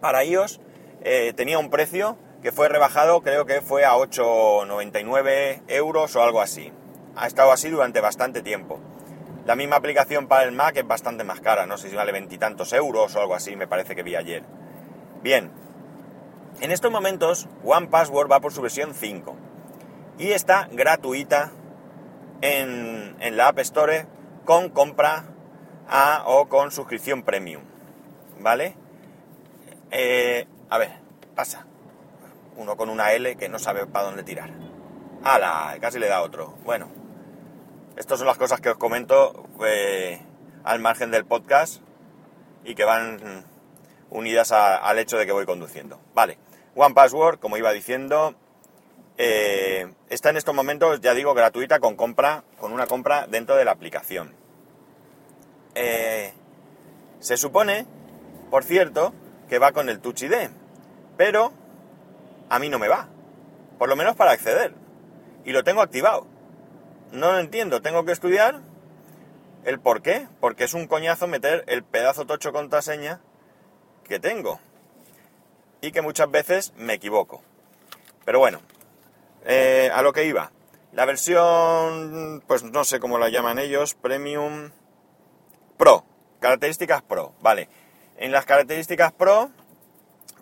para 0.00 0.24
iOS 0.24 0.60
eh, 1.02 1.32
tenía 1.34 1.58
un 1.58 1.70
precio 1.70 2.18
que 2.42 2.52
fue 2.52 2.68
rebajado, 2.68 3.22
creo 3.22 3.46
que 3.46 3.60
fue 3.60 3.84
a 3.84 3.94
8,99 3.94 5.62
euros 5.68 6.14
o 6.16 6.22
algo 6.22 6.40
así. 6.40 6.72
Ha 7.16 7.26
estado 7.26 7.52
así 7.52 7.70
durante 7.70 8.00
bastante 8.00 8.42
tiempo. 8.42 8.80
La 9.44 9.56
misma 9.56 9.76
aplicación 9.76 10.28
para 10.28 10.44
el 10.44 10.52
Mac 10.52 10.76
es 10.76 10.86
bastante 10.86 11.24
más 11.24 11.40
cara, 11.40 11.66
no 11.66 11.76
sé 11.76 11.90
si 11.90 11.96
vale 11.96 12.12
veintitantos 12.12 12.72
euros 12.72 13.16
o 13.16 13.20
algo 13.20 13.34
así, 13.34 13.56
me 13.56 13.66
parece 13.66 13.96
que 13.96 14.02
vi 14.02 14.14
ayer. 14.14 14.44
Bien, 15.22 15.50
En 16.60 16.70
estos 16.70 16.92
momentos, 16.92 17.48
One 17.64 17.88
Password 17.88 18.30
va 18.30 18.40
por 18.40 18.52
su 18.52 18.60
versión 18.60 18.94
5 18.94 19.36
y 20.18 20.32
está 20.32 20.68
gratuita 20.70 21.50
en, 22.42 23.16
la 23.36 23.48
App 23.48 23.58
Store 23.60 24.06
con 24.44 24.68
compra 24.68 25.24
a, 25.88 26.24
o 26.26 26.48
con 26.48 26.70
suscripción 26.70 27.22
premium. 27.22 27.62
¿Vale? 28.38 28.76
Eh, 29.90 30.46
a 30.68 30.78
ver, 30.78 30.90
pasa. 31.34 31.66
Uno 32.56 32.76
con 32.76 32.90
una 32.90 33.12
L 33.12 33.36
que 33.36 33.48
no 33.48 33.58
sabe 33.58 33.86
para 33.86 34.06
dónde 34.06 34.22
tirar. 34.22 34.50
¡Hala! 35.24 35.76
Casi 35.80 35.98
le 35.98 36.08
da 36.08 36.22
otro. 36.22 36.54
Bueno, 36.64 36.88
estas 37.96 38.18
son 38.18 38.26
las 38.26 38.38
cosas 38.38 38.60
que 38.60 38.70
os 38.70 38.76
comento 38.76 39.48
eh, 39.66 40.20
al 40.64 40.80
margen 40.80 41.10
del 41.10 41.24
podcast 41.24 41.82
y 42.64 42.74
que 42.74 42.84
van 42.84 43.44
unidas 44.10 44.52
al 44.52 44.98
hecho 44.98 45.18
de 45.18 45.26
que 45.26 45.32
voy 45.32 45.46
conduciendo. 45.46 46.00
Vale. 46.14 46.38
One 46.74 46.94
Password, 46.94 47.38
como 47.38 47.56
iba 47.56 47.72
diciendo, 47.72 48.34
eh, 49.18 49.92
está 50.08 50.30
en 50.30 50.36
estos 50.36 50.54
momentos, 50.54 51.00
ya 51.00 51.14
digo, 51.14 51.34
gratuita 51.34 51.80
con 51.80 51.96
compra, 51.96 52.44
con 52.58 52.72
una 52.72 52.86
compra 52.86 53.26
dentro 53.26 53.56
de 53.56 53.64
la 53.64 53.72
aplicación. 53.72 54.34
Eh, 55.74 56.32
se 57.20 57.36
supone, 57.36 57.86
por 58.50 58.64
cierto, 58.64 59.12
que 59.48 59.58
va 59.58 59.72
con 59.72 59.88
el 59.88 60.00
Touch 60.00 60.22
ID, 60.22 60.50
pero 61.16 61.52
a 62.48 62.58
mí 62.58 62.68
no 62.68 62.78
me 62.78 62.88
va, 62.88 63.08
por 63.78 63.88
lo 63.88 63.96
menos 63.96 64.16
para 64.16 64.32
acceder, 64.32 64.74
y 65.44 65.52
lo 65.52 65.62
tengo 65.62 65.82
activado. 65.82 66.26
No 67.12 67.32
lo 67.32 67.38
entiendo, 67.38 67.82
tengo 67.82 68.06
que 68.06 68.12
estudiar 68.12 68.60
el 69.64 69.78
por 69.78 70.00
qué, 70.00 70.26
porque 70.40 70.64
es 70.64 70.72
un 70.72 70.86
coñazo 70.86 71.26
meter 71.26 71.62
el 71.66 71.84
pedazo 71.84 72.24
tocho 72.24 72.52
contraseña 72.52 73.20
que 74.04 74.18
tengo 74.18 74.60
y 75.82 75.92
que 75.92 76.00
muchas 76.00 76.30
veces 76.30 76.72
me 76.76 76.94
equivoco. 76.94 77.42
Pero 78.24 78.38
bueno, 78.38 78.62
eh, 79.44 79.90
a 79.92 80.00
lo 80.00 80.14
que 80.14 80.24
iba. 80.24 80.52
La 80.92 81.04
versión, 81.04 82.42
pues 82.46 82.62
no 82.62 82.82
sé 82.84 82.98
cómo 82.98 83.18
la 83.18 83.28
llaman 83.28 83.58
ellos, 83.58 83.94
Premium 83.94 84.70
Pro. 85.76 86.06
Características 86.40 87.02
Pro, 87.02 87.34
vale. 87.42 87.68
En 88.16 88.32
las 88.32 88.46
características 88.46 89.12
Pro 89.12 89.50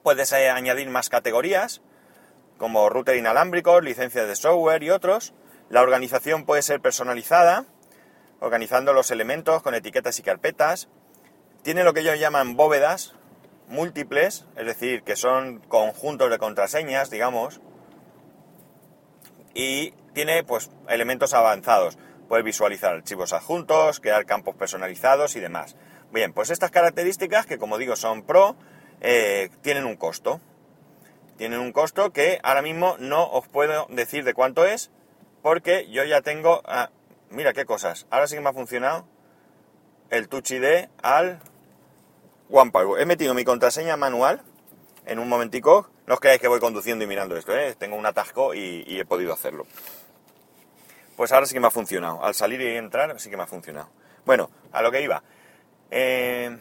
puedes 0.05 0.31
eh, 0.33 0.49
añadir 0.49 0.89
más 0.89 1.09
categorías, 1.09 1.83
como 2.59 2.89
router 2.89 3.17
inalámbrico, 3.17 3.81
licencias 3.81 4.29
de 4.29 4.37
software 4.37 4.85
y 4.85 4.91
otros. 4.91 5.35
La 5.71 5.83
organización 5.83 6.45
puede 6.47 6.63
ser 6.63 6.81
personalizada, 6.81 7.65
organizando 8.41 8.93
los 8.93 9.13
elementos 9.13 9.63
con 9.63 9.77
etiquetas 9.77 10.19
y 10.19 10.23
carpetas. 10.23 10.89
Tiene 11.63 11.85
lo 11.85 11.95
que 11.95 12.01
ellos 12.01 12.19
llaman 12.19 12.57
bóvedas, 12.57 13.15
múltiples, 13.69 14.47
es 14.57 14.67
decir, 14.67 15.05
que 15.05 15.15
son 15.15 15.61
conjuntos 15.61 16.29
de 16.29 16.39
contraseñas, 16.39 17.09
digamos, 17.09 17.61
y 19.55 19.93
tiene 20.13 20.43
pues 20.43 20.73
elementos 20.89 21.35
avanzados. 21.35 21.99
Puedes 22.29 22.45
visualizar 22.45 22.97
archivos 22.97 23.33
adjuntos, 23.33 24.01
crear 24.01 24.27
campos 24.27 24.57
personalizados 24.57 25.37
y 25.37 25.41
demás. 25.41 25.77
Bien, 26.13 26.33
pues 26.33 26.51
estas 26.51 26.73
características, 26.73 27.47
que 27.47 27.59
como 27.59 27.79
digo 27.79 27.95
son 27.95 28.25
pro, 28.25 28.57
eh, 29.01 29.51
tienen 29.63 29.85
un 29.85 29.95
costo. 29.95 30.41
Tienen 31.37 31.61
un 31.61 31.71
costo 31.71 32.13
que 32.13 32.41
ahora 32.43 32.61
mismo 32.61 32.97
no 32.99 33.31
os 33.31 33.47
puedo 33.47 33.87
decir 33.89 34.25
de 34.25 34.35
cuánto 34.35 34.67
es, 34.67 34.91
porque 35.43 35.89
yo 35.91 36.05
ya 36.05 36.21
tengo... 36.23 36.63
Ah, 36.65 36.91
mira 37.31 37.53
qué 37.53 37.65
cosas. 37.65 38.07
Ahora 38.11 38.27
sí 38.27 38.35
que 38.35 38.41
me 38.41 38.51
ha 38.51 38.53
funcionado 38.53 39.07
el 40.11 40.29
Touch 40.29 40.51
ID 40.51 40.89
al 41.03 41.41
OnePassword. 42.51 43.01
He 43.01 43.07
metido 43.07 43.35
mi 43.35 43.45
contraseña 43.45 43.97
manual 43.97 44.43
en 45.07 45.19
un 45.19 45.29
momentico. 45.29 45.89
No 46.07 46.15
os 46.15 46.21
creáis 46.21 46.41
que 46.41 46.49
voy 46.49 46.61
conduciendo 46.61 47.05
y 47.05 47.09
mirando 47.09 47.37
esto, 47.37 47.57
¿eh? 47.57 47.75
tengo 47.79 47.97
un 47.97 48.07
atasco 48.07 48.55
y, 48.55 48.99
he 48.99 49.05
podido 49.05 49.33
hacerlo. 49.33 49.67
Pues 51.17 51.33
ahora 51.33 51.47
sí 51.47 51.55
que 51.55 51.61
me 51.61 51.69
ha 51.69 51.71
funcionado. 51.71 52.25
Al 52.25 52.35
salir 52.35 52.61
y 52.61 52.77
entrar 52.77 53.19
sí 53.21 53.31
que 53.31 53.37
me 53.37 53.45
ha 53.45 53.47
funcionado. 53.47 53.89
Bueno, 54.25 54.51
a 54.73 54.83
lo 54.83 54.91
que 54.91 55.03
iba. 55.03 55.23
Eh, 55.91 56.57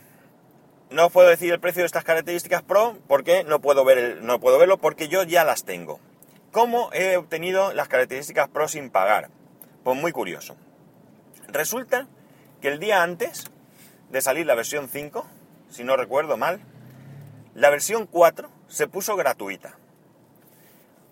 no 0.92 1.06
os 1.08 1.12
puedo 1.12 1.30
decir 1.30 1.52
el 1.54 1.60
precio 1.60 1.82
de 1.84 1.88
estas 1.88 2.04
características 2.04 2.64
Pro 2.64 2.98
porque 3.08 3.44
no 3.44 3.60
puedo, 3.60 3.86
ver 3.86 4.22
no 4.22 4.40
puedo 4.40 4.58
verlo 4.58 4.78
porque 4.78 5.08
yo 5.08 5.24
ya 5.24 5.44
las 5.44 5.64
tengo. 5.64 6.00
¿Cómo 6.52 6.90
he 6.94 7.16
obtenido 7.16 7.74
las 7.74 7.88
características 7.88 8.50
Pro 8.50 8.68
sin 8.68 8.90
pagar? 8.90 9.30
Pues 9.84 9.96
muy 9.96 10.12
curioso. 10.12 10.58
Resulta 11.48 12.08
que 12.60 12.70
el 12.70 12.80
día 12.80 13.04
antes 13.04 13.52
de 14.10 14.22
salir 14.22 14.48
la 14.48 14.56
versión 14.56 14.90
5, 14.90 15.28
si 15.70 15.84
no 15.84 15.96
recuerdo 15.96 16.38
mal, 16.38 16.60
la 17.54 17.70
versión 17.70 18.08
4 18.08 18.50
se 18.68 18.88
puso 18.88 19.16
gratuita. 19.16 19.78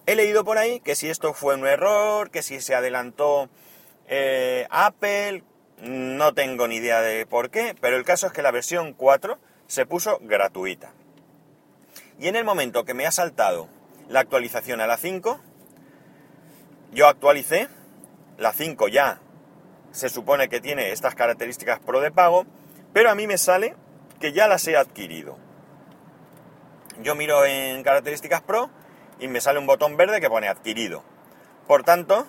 He 0.08 0.16
leído 0.16 0.44
por 0.44 0.58
ahí 0.58 0.80
que 0.80 0.96
si 0.96 1.08
esto 1.08 1.34
fue 1.36 1.54
un 1.54 1.68
error, 1.68 2.32
que 2.32 2.42
si 2.42 2.60
se 2.60 2.74
adelantó 2.74 3.50
eh, 4.08 4.66
Apple, 4.72 5.44
no 5.82 6.34
tengo 6.34 6.68
ni 6.68 6.78
idea 6.78 7.02
de 7.02 7.28
por 7.28 7.52
qué, 7.52 7.76
pero 7.80 7.96
el 7.96 8.06
caso 8.06 8.26
es 8.26 8.34
que 8.34 8.42
la 8.42 8.52
versión 8.52 8.94
4 8.94 9.38
se 9.68 9.86
puso 9.86 10.18
gratuita. 10.22 10.94
Y 12.20 12.28
en 12.28 12.36
el 12.36 12.44
momento 12.44 12.86
que 12.86 12.96
me 12.96 13.06
ha 13.06 13.12
saltado 13.12 13.70
la 14.10 14.22
actualización 14.22 14.82
a 14.82 14.88
la 14.88 14.98
5, 14.98 15.40
yo 16.92 17.08
actualicé, 17.08 17.68
la 18.38 18.54
5 18.54 18.88
ya 18.88 19.20
se 19.92 20.10
supone 20.10 20.50
que 20.50 20.62
tiene 20.62 20.92
estas 20.92 21.16
características 21.16 21.80
pro 21.80 22.02
de 22.02 22.12
pago, 22.12 22.46
pero 22.94 23.10
a 23.10 23.16
mí 23.16 23.28
me 23.28 23.38
sale 23.38 23.76
que 24.20 24.32
ya 24.32 24.48
las 24.48 24.68
he 24.68 24.78
adquirido. 24.78 25.38
Yo 27.02 27.16
miro 27.16 27.46
en 27.46 27.84
características 27.84 28.42
pro 28.42 28.70
y 29.20 29.28
me 29.28 29.42
sale 29.42 29.60
un 29.60 29.68
botón 29.68 29.98
verde 29.98 30.22
que 30.22 30.30
pone 30.30 30.48
adquirido. 30.48 31.04
Por 31.68 31.84
tanto, 31.84 32.26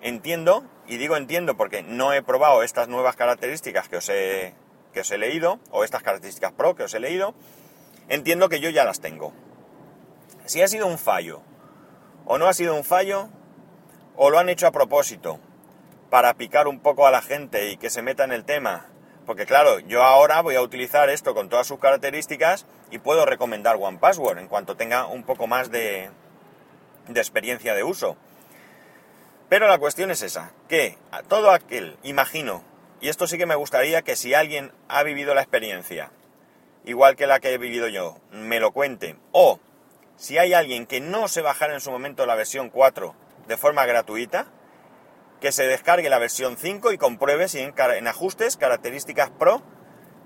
entiendo, 0.00 0.64
y 0.86 0.96
digo 0.96 1.16
entiendo 1.16 1.56
porque 1.56 1.82
no 1.82 2.12
he 2.12 2.22
probado 2.22 2.62
estas 2.62 2.88
nuevas 2.88 3.16
características 3.16 3.88
que 3.88 3.96
os 3.96 4.08
he, 4.08 4.54
que 4.92 5.00
os 5.00 5.10
he 5.10 5.18
leído, 5.18 5.60
o 5.70 5.84
estas 5.84 6.02
características 6.02 6.52
pro 6.52 6.74
que 6.74 6.84
os 6.84 6.94
he 6.94 7.00
leído, 7.00 7.34
entiendo 8.08 8.48
que 8.48 8.60
yo 8.60 8.70
ya 8.70 8.84
las 8.84 9.00
tengo. 9.00 9.32
Si 10.46 10.60
ha 10.60 10.68
sido 10.68 10.86
un 10.86 10.98
fallo, 10.98 11.40
o 12.26 12.36
no 12.36 12.46
ha 12.46 12.52
sido 12.52 12.74
un 12.74 12.84
fallo, 12.84 13.30
o 14.14 14.28
lo 14.28 14.38
han 14.38 14.50
hecho 14.50 14.66
a 14.66 14.72
propósito, 14.72 15.40
para 16.10 16.34
picar 16.34 16.68
un 16.68 16.80
poco 16.80 17.06
a 17.06 17.10
la 17.10 17.22
gente 17.22 17.70
y 17.70 17.78
que 17.78 17.88
se 17.88 18.02
meta 18.02 18.24
en 18.24 18.32
el 18.32 18.44
tema, 18.44 18.86
porque 19.24 19.46
claro, 19.46 19.78
yo 19.78 20.02
ahora 20.02 20.42
voy 20.42 20.54
a 20.56 20.60
utilizar 20.60 21.08
esto 21.08 21.34
con 21.34 21.48
todas 21.48 21.66
sus 21.66 21.78
características 21.78 22.66
y 22.90 22.98
puedo 22.98 23.24
recomendar 23.24 23.76
OnePassword 23.80 24.38
en 24.38 24.48
cuanto 24.48 24.76
tenga 24.76 25.06
un 25.06 25.22
poco 25.22 25.46
más 25.46 25.70
de, 25.70 26.10
de 27.08 27.20
experiencia 27.20 27.74
de 27.74 27.82
uso. 27.82 28.18
Pero 29.48 29.66
la 29.66 29.78
cuestión 29.78 30.10
es 30.10 30.20
esa, 30.20 30.52
que 30.68 30.98
a 31.10 31.22
todo 31.22 31.52
aquel, 31.52 31.96
imagino, 32.02 32.62
y 33.00 33.08
esto 33.08 33.26
sí 33.26 33.38
que 33.38 33.46
me 33.46 33.54
gustaría 33.54 34.02
que 34.02 34.14
si 34.14 34.34
alguien 34.34 34.72
ha 34.88 35.02
vivido 35.04 35.34
la 35.34 35.40
experiencia, 35.40 36.10
igual 36.84 37.16
que 37.16 37.26
la 37.26 37.40
que 37.40 37.54
he 37.54 37.58
vivido 37.58 37.88
yo, 37.88 38.18
me 38.30 38.60
lo 38.60 38.72
cuente, 38.72 39.16
o 39.32 39.58
si 40.16 40.38
hay 40.38 40.54
alguien 40.54 40.86
que 40.86 41.00
no 41.00 41.28
se 41.28 41.42
bajara 41.42 41.74
en 41.74 41.80
su 41.80 41.90
momento 41.90 42.26
la 42.26 42.34
versión 42.34 42.70
4 42.70 43.14
de 43.48 43.56
forma 43.56 43.84
gratuita, 43.86 44.46
que 45.40 45.52
se 45.52 45.66
descargue 45.66 46.08
la 46.08 46.18
versión 46.18 46.56
5 46.56 46.92
y 46.92 46.98
compruebe 46.98 47.48
si 47.48 47.60
en, 47.60 48.08
ajustes, 48.08 48.56
características 48.56 49.30
Pro, 49.30 49.62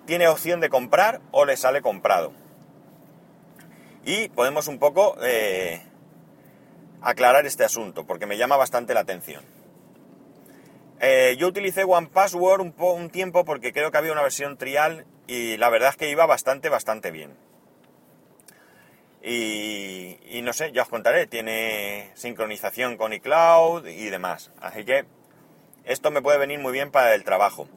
tiene 0.06 0.28
opción 0.28 0.60
de 0.60 0.68
comprar 0.68 1.20
o 1.32 1.44
le 1.44 1.56
sale 1.56 1.82
comprado. 1.82 2.32
Y 4.04 4.28
podemos 4.28 4.68
un 4.68 4.78
poco 4.78 5.16
eh, 5.22 5.82
aclarar 7.02 7.46
este 7.46 7.64
asunto, 7.64 8.06
porque 8.06 8.26
me 8.26 8.38
llama 8.38 8.56
bastante 8.56 8.94
la 8.94 9.00
atención. 9.00 9.44
Eh, 11.00 11.36
yo 11.38 11.48
utilicé 11.48 11.84
OnePassword 11.84 12.60
un, 12.60 12.74
un 12.76 13.10
tiempo 13.10 13.44
porque 13.44 13.72
creo 13.72 13.90
que 13.90 13.98
había 13.98 14.12
una 14.12 14.22
versión 14.22 14.56
trial 14.56 15.06
y 15.26 15.56
la 15.56 15.68
verdad 15.68 15.90
es 15.90 15.96
que 15.96 16.10
iba 16.10 16.26
bastante, 16.26 16.68
bastante 16.68 17.10
bien. 17.10 17.47
Y, 19.30 20.40
no 20.42 20.54
sé, 20.54 20.72
ya 20.72 20.82
os 20.82 20.88
contaré, 20.88 21.26
tiene 21.26 22.10
sincronización 22.14 22.96
con 22.96 23.12
iCloud 23.12 23.86
y 23.86 24.08
demás. 24.08 24.50
Así 24.58 24.86
que 24.86 25.04
esto 25.84 26.10
me 26.10 26.22
puede 26.22 26.38
venir 26.38 26.60
muy 26.60 26.72
bien 26.72 26.90
para 26.90 27.14
el 27.14 27.24
trabajo, 27.24 27.68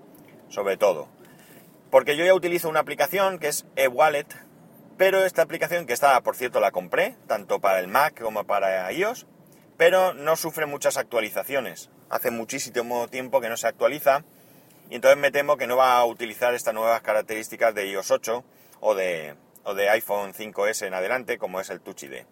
sobre 0.48 0.78
todo. 0.78 1.10
Porque 1.90 2.16
yo 2.16 2.24
ya 2.24 2.34
utilizo 2.34 2.70
una 2.70 2.80
aplicación 2.80 3.38
que 3.38 3.50
es 3.50 3.66
eWallet, 3.76 4.28
pero 4.98 5.26
esta 5.26 5.42
aplicación, 5.42 5.86
que 5.86 5.92
está, 5.92 6.22
por 6.22 6.38
cierto, 6.38 6.62
la 6.62 6.72
compré, 6.72 7.18
tanto 7.28 7.60
para 7.60 7.80
el 7.80 7.90
Mac 7.90 8.22
como 8.22 8.46
para 8.46 8.90
iOS, 8.94 9.28
pero 9.76 10.14
no 10.14 10.38
sufre 10.38 10.68
muchas 10.68 10.96
actualizaciones. 10.96 11.90
Hace 12.10 12.32
muchísimo 12.32 13.10
tiempo 13.10 13.42
que 13.42 13.50
no 13.50 13.58
se 13.58 13.68
actualiza 13.68 14.24
y 14.90 14.96
entonces 14.96 15.18
me 15.18 15.32
temo 15.32 15.58
que 15.58 15.68
no 15.68 15.76
va 15.76 15.98
a 15.98 16.06
utilizar 16.06 16.54
estas 16.54 16.74
nuevas 16.74 17.02
características 17.02 17.76
de 17.76 17.88
iOS 17.88 18.12
8 18.12 18.46
o 18.80 18.96
de, 18.96 19.36
o 19.64 19.74
de 19.74 19.90
iPhone 19.90 20.34
5S 20.34 20.88
en 20.88 20.94
adelante, 20.94 21.38
como 21.38 21.60
es 21.60 21.70
el 21.70 21.82
Touch 21.82 22.04
ID. 22.04 22.26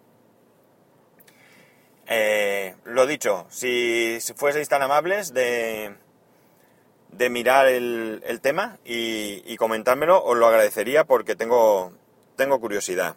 Eh, 2.06 2.74
lo 2.84 3.06
dicho, 3.06 3.46
si, 3.50 4.18
fueseis 4.34 4.68
tan 4.68 4.82
amables 4.82 5.32
de, 5.32 5.94
de 7.12 7.30
mirar 7.30 7.68
el, 7.68 8.40
tema 8.42 8.78
y, 8.84 9.56
comentármelo, 9.56 10.22
os 10.24 10.36
lo 10.36 10.46
agradecería 10.46 11.04
porque 11.04 11.36
tengo, 11.36 11.92
tengo 12.36 12.60
curiosidad. 12.60 13.14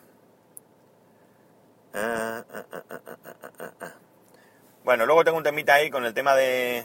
Bueno, 4.84 5.06
luego 5.06 5.24
tengo 5.24 5.38
un 5.38 5.44
temita 5.44 5.76
ahí 5.76 5.90
con 5.90 6.06
el 6.06 6.14
tema 6.14 6.36
de, 6.36 6.84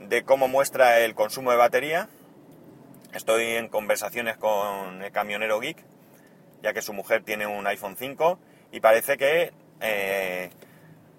de 0.00 0.22
cómo 0.22 0.48
muestra 0.48 1.00
el 1.00 1.14
consumo 1.14 1.50
de 1.50 1.56
batería. 1.56 2.08
Estoy 3.12 3.56
en 3.56 3.68
conversaciones 3.68 4.36
con 4.36 5.02
el 5.02 5.10
camionero 5.10 5.58
geek, 5.58 5.78
ya 6.62 6.72
que 6.72 6.80
su 6.80 6.92
mujer 6.92 7.24
tiene 7.24 7.46
un 7.46 7.66
iPhone 7.66 7.96
5 7.96 8.38
y 8.70 8.80
parece 8.80 9.16
que 9.16 9.52
eh, 9.80 10.50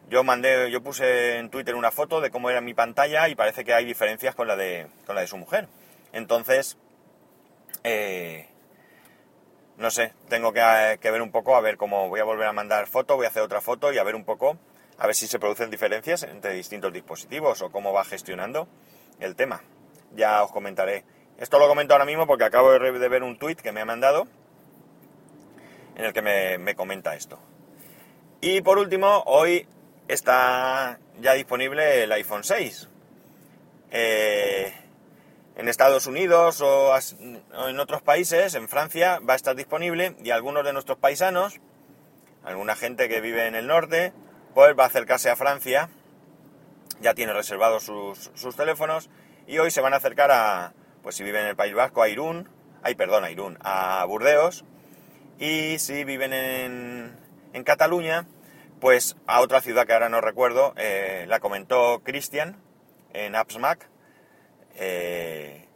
yo 0.10 0.24
mandé, 0.24 0.72
yo 0.72 0.82
puse 0.82 1.38
en 1.38 1.50
Twitter 1.50 1.76
una 1.76 1.92
foto 1.92 2.22
de 2.22 2.32
cómo 2.32 2.50
era 2.50 2.62
mi 2.62 2.74
pantalla 2.74 3.28
y 3.28 3.36
parece 3.36 3.66
que 3.66 3.74
hay 3.74 3.86
diferencias 3.86 4.36
con 4.36 4.48
la 4.48 4.56
de, 4.56 4.88
con 5.06 5.16
la 5.16 5.22
de 5.22 5.28
su 5.28 5.38
mujer. 5.38 5.68
Entonces, 6.14 6.78
eh, 7.84 8.48
no 9.78 9.92
sé, 9.92 10.14
tengo 10.30 10.54
que, 10.54 10.62
ver 11.02 11.22
un 11.22 11.32
poco, 11.32 11.56
a 11.56 11.62
ver 11.62 11.76
cómo 11.76 12.08
voy 12.08 12.20
a 12.20 12.24
volver 12.24 12.48
a 12.48 12.54
mandar 12.54 12.88
foto, 12.88 13.16
voy 13.16 13.26
a 13.26 13.30
hacer 13.30 13.42
otra 13.42 13.62
foto 13.62 13.92
y 13.92 13.98
a 13.98 14.04
ver 14.04 14.16
un 14.16 14.24
poco, 14.24 14.58
a 14.98 15.08
ver 15.08 15.16
si 15.16 15.28
se 15.28 15.40
producen 15.40 15.70
diferencias 15.70 16.24
entre 16.24 16.54
distintos 16.54 16.94
dispositivos 16.94 17.62
o 17.62 17.72
cómo 17.72 17.92
va 17.92 18.06
gestionando 18.06 18.68
el 19.20 19.36
tema. 19.36 19.62
Ya 20.14 20.44
os 20.44 20.52
comentaré. 20.52 21.04
Esto 21.42 21.58
lo 21.58 21.68
comento 21.68 21.96
ahora 21.96 22.06
mismo 22.06 22.28
porque 22.28 22.44
acabo 22.44 22.70
de 22.70 23.10
ver 23.10 23.24
un 23.24 23.40
tweet 23.40 23.56
que 23.56 23.72
me 23.72 23.82
ha 23.82 23.86
mandado 23.86 24.28
en 25.96 26.06
el 26.06 26.14
que 26.14 26.22
me, 26.22 26.76
comenta 26.76 27.16
esto. 27.16 27.40
Y 28.42 28.62
por 28.62 28.78
último, 28.78 29.24
hoy 29.26 29.68
está 30.08 31.00
ya 31.20 31.34
disponible 31.34 32.04
el 32.04 32.12
iPhone 32.12 32.44
6. 32.44 32.90
Eh, 33.90 34.72
en 35.56 35.68
Estados 35.68 36.06
Unidos 36.06 36.62
o, 36.62 36.96
en 36.96 37.80
otros 37.80 38.04
países, 38.04 38.54
en 38.54 38.70
Francia, 38.70 39.20
va 39.28 39.34
a 39.34 39.36
estar 39.36 39.56
disponible 39.56 40.16
y 40.24 40.30
algunos 40.30 40.64
de 40.64 40.74
nuestros 40.74 41.00
paisanos, 41.00 41.60
alguna 42.44 42.76
gente 42.76 43.10
que 43.10 43.20
vive 43.20 43.48
en 43.48 43.56
el 43.56 43.66
norte, 43.66 44.14
pues 44.54 44.78
va 44.78 44.84
a 44.84 44.88
acercarse 44.88 45.32
a 45.32 45.36
Francia, 45.36 45.90
ya 47.02 47.16
tiene 47.16 47.34
reservados 47.34 47.82
sus, 47.82 48.56
teléfonos 48.56 49.10
y 49.48 49.58
hoy 49.58 49.72
se 49.72 49.82
van 49.82 49.96
a 49.96 49.98
acercar 49.98 50.30
a, 50.30 50.74
pues 51.04 51.16
si 51.16 51.24
viven 51.24 51.42
en 51.42 51.48
el 51.48 51.56
País 51.56 51.74
Vasco, 51.74 52.02
a 52.02 52.10
Irún, 52.10 52.50
ay 52.84 52.96
perdón, 52.96 53.24
a 53.24 53.32
Irún, 53.32 53.58
a 53.62 54.04
Burdeos 54.06 54.66
y 55.40 55.80
si 55.80 56.04
viven 56.04 56.34
en, 56.34 57.18
en 57.54 57.64
Cataluña, 57.64 58.28
pues 58.80 59.16
a 59.28 59.42
otra 59.42 59.62
ciudad 59.62 59.86
que 59.86 59.94
ahora 59.94 60.10
no 60.10 60.22
recuerdo, 60.22 60.74
eh, 60.78 61.26
la 61.28 61.40
comentó 61.40 62.02
Cristian 62.04 62.58
en 63.14 63.36
AppsMac, 63.36 63.88
eh, 64.76 65.68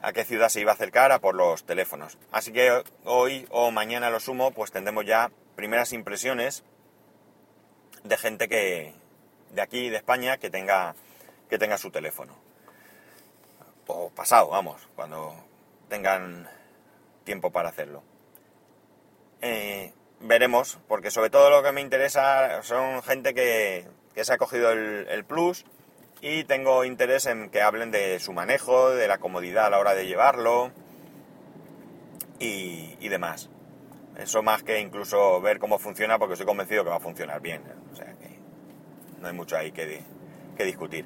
a 0.00 0.12
qué 0.12 0.24
ciudad 0.24 0.48
se 0.48 0.60
iba 0.60 0.72
a 0.72 0.74
acercar 0.74 1.12
a 1.12 1.20
por 1.20 1.34
los 1.34 1.64
teléfonos. 1.64 2.18
Así 2.30 2.52
que 2.52 2.82
hoy 3.04 3.46
o 3.50 3.70
mañana 3.70 4.10
lo 4.10 4.20
sumo, 4.20 4.52
pues 4.52 4.70
tendremos 4.70 5.04
ya 5.04 5.30
primeras 5.56 5.92
impresiones 5.92 6.64
de 8.04 8.16
gente 8.16 8.48
que 8.48 8.94
de 9.52 9.62
aquí 9.62 9.88
de 9.88 9.96
España 9.96 10.38
que 10.38 10.50
tenga 10.50 10.94
que 11.48 11.58
tenga 11.58 11.78
su 11.78 11.90
teléfono. 11.90 12.45
O 13.86 14.10
pasado, 14.10 14.48
vamos, 14.48 14.88
cuando 14.96 15.34
tengan 15.88 16.48
tiempo 17.24 17.50
para 17.50 17.68
hacerlo. 17.68 18.02
Eh, 19.42 19.92
veremos, 20.20 20.78
porque 20.88 21.10
sobre 21.10 21.30
todo 21.30 21.50
lo 21.50 21.62
que 21.62 21.72
me 21.72 21.80
interesa 21.80 22.62
son 22.62 23.02
gente 23.02 23.34
que, 23.34 23.86
que 24.14 24.24
se 24.24 24.32
ha 24.32 24.38
cogido 24.38 24.72
el, 24.72 25.24
Plus 25.24 25.64
y 26.20 26.44
tengo 26.44 26.84
interés 26.84 27.26
en 27.26 27.50
que 27.50 27.60
hablen 27.60 27.90
de 27.90 28.18
su 28.18 28.32
manejo, 28.32 28.90
de 28.90 29.06
la 29.06 29.18
comodidad 29.18 29.66
a 29.66 29.70
la 29.70 29.78
hora 29.78 29.94
de 29.94 30.06
llevarlo 30.06 30.72
y, 32.38 33.08
demás. 33.08 33.50
Eso 34.16 34.42
más 34.42 34.62
que 34.62 34.80
incluso 34.80 35.40
ver 35.40 35.58
cómo 35.58 35.78
funciona, 35.78 36.18
porque 36.18 36.32
estoy 36.32 36.46
convencido 36.46 36.82
que 36.82 36.90
va 36.90 36.96
a 36.96 37.00
funcionar 37.00 37.40
bien. 37.40 37.62
O 37.92 37.94
sea 37.94 38.06
que 38.14 38.40
no 39.20 39.28
hay 39.28 39.34
mucho 39.34 39.56
ahí 39.56 39.70
que, 39.70 40.02
que 40.56 40.64
discutir. 40.64 41.04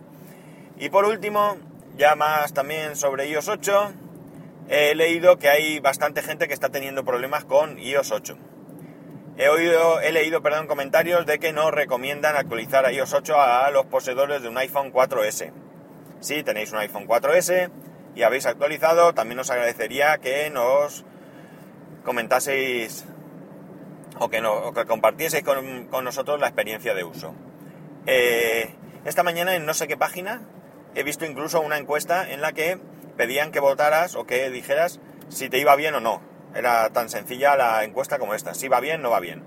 Y 0.78 0.88
por 0.88 1.04
último, 1.04 1.56
ya 1.96 2.14
más 2.14 2.52
también 2.52 2.96
sobre 2.96 3.28
iOS 3.28 3.48
8, 3.48 3.92
he 4.68 4.94
leído 4.94 5.38
que 5.38 5.48
hay 5.48 5.80
bastante 5.80 6.22
gente 6.22 6.48
que 6.48 6.54
está 6.54 6.68
teniendo 6.68 7.04
problemas 7.04 7.44
con 7.44 7.78
iOS 7.78 8.12
8. 8.12 8.38
He, 9.36 9.48
oído, 9.48 10.00
he 10.00 10.12
leído 10.12 10.42
perdón, 10.42 10.66
comentarios 10.66 11.26
de 11.26 11.38
que 11.38 11.52
no 11.52 11.70
recomiendan 11.70 12.36
actualizar 12.36 12.84
a 12.84 12.92
iOS 12.92 13.14
8 13.14 13.40
a 13.40 13.70
los 13.70 13.86
poseedores 13.86 14.42
de 14.42 14.48
un 14.48 14.58
iPhone 14.58 14.92
4S. 14.92 15.52
Si 16.20 16.42
tenéis 16.42 16.72
un 16.72 16.78
iPhone 16.78 17.06
4S 17.06 17.70
y 18.14 18.22
habéis 18.22 18.46
actualizado, 18.46 19.14
también 19.14 19.38
os 19.40 19.50
agradecería 19.50 20.18
que 20.18 20.50
nos 20.50 21.04
comentaseis 22.04 23.06
o 24.18 24.28
que, 24.28 24.42
compartieseis 24.86 25.42
con, 25.42 26.04
nosotros 26.04 26.38
la 26.40 26.48
experiencia 26.48 26.94
de 26.94 27.04
uso. 27.04 27.34
Eh, 28.06 28.74
esta 29.04 29.22
mañana 29.22 29.54
en 29.54 29.64
no 29.64 29.72
sé 29.72 29.88
qué 29.88 29.96
página 29.96 30.42
he 30.94 31.02
visto 31.02 31.24
incluso 31.24 31.60
una 31.60 31.78
encuesta 31.78 32.30
en 32.30 32.40
la 32.40 32.52
que 32.52 32.78
pedían 33.16 33.52
que 33.52 33.60
votaras 33.60 34.14
o 34.14 34.26
que 34.26 34.50
dijeras 34.50 35.00
si 35.28 35.48
te 35.48 35.58
iba 35.58 35.76
bien 35.76 35.94
o 35.94 36.00
no. 36.00 36.22
Era 36.54 36.90
tan 36.90 37.08
sencilla 37.08 37.56
la 37.56 37.84
encuesta 37.84 38.18
como 38.18 38.34
esta. 38.34 38.54
Si 38.54 38.68
va 38.68 38.80
bien, 38.80 39.02
no 39.02 39.10
va 39.10 39.20
bien. 39.20 39.42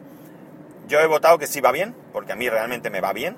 Yo 0.87 0.99
he 0.99 1.07
votado 1.07 1.37
que 1.37 1.47
sí 1.47 1.61
va 1.61 1.71
bien, 1.71 1.95
porque 2.11 2.33
a 2.33 2.35
mí 2.35 2.49
realmente 2.49 2.89
me 2.89 3.01
va 3.01 3.13
bien. 3.13 3.35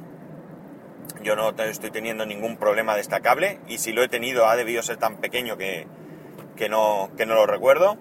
Yo 1.21 1.35
no 1.35 1.49
estoy 1.49 1.91
teniendo 1.91 2.25
ningún 2.25 2.57
problema 2.57 2.95
destacable 2.95 3.59
y 3.67 3.79
si 3.79 3.93
lo 3.93 4.03
he 4.03 4.07
tenido 4.07 4.47
ha 4.47 4.55
debido 4.55 4.83
ser 4.83 4.97
tan 4.97 5.17
pequeño 5.17 5.57
que, 5.57 5.87
no, 6.69 7.09
que 7.17 7.25
no 7.25 7.35
lo 7.35 7.47
recuerdo. 7.47 7.97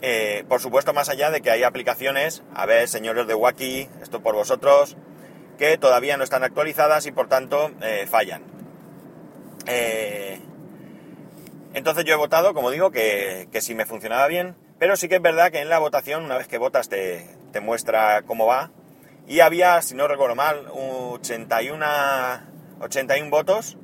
Eh, 0.00 0.44
por 0.48 0.60
supuesto, 0.60 0.92
más 0.92 1.08
allá 1.08 1.30
de 1.30 1.40
que 1.40 1.50
hay 1.50 1.64
aplicaciones, 1.64 2.42
a 2.54 2.66
ver, 2.66 2.88
señores 2.88 3.26
de 3.26 3.34
Wacky, 3.34 3.88
esto 4.00 4.22
por 4.22 4.34
vosotros, 4.36 4.96
que 5.58 5.76
todavía 5.78 6.16
no 6.16 6.22
están 6.22 6.44
actualizadas 6.44 7.06
y 7.06 7.12
por 7.12 7.28
tanto 7.28 7.72
eh, 7.82 8.06
fallan. 8.08 8.57
Eh, 9.68 10.40
entonces 11.74 12.04
yo 12.04 12.14
he 12.14 12.16
votado, 12.16 12.54
como 12.54 12.70
digo, 12.70 12.90
que, 12.90 13.48
que 13.52 13.60
si 13.60 13.74
me 13.74 13.86
funcionaba 13.86 14.26
bien, 14.26 14.56
pero 14.78 14.96
sí 14.96 15.08
que 15.08 15.16
es 15.16 15.22
verdad 15.22 15.50
que 15.50 15.60
en 15.60 15.68
la 15.68 15.80
votación, 15.80 16.24
una 16.24 16.38
vez 16.38 16.46
que 16.46 16.58
votas, 16.58 16.88
te, 16.88 17.26
muestra 17.60 18.22
cómo 18.22 18.46
va. 18.46 18.70
Y 19.26 19.40
había, 19.40 19.82
si 19.82 19.96
no 19.96 20.06
recuerdo 20.06 20.36
mal, 20.36 20.68
81, 20.72 21.84
81 22.80 23.30
votos 23.30 23.76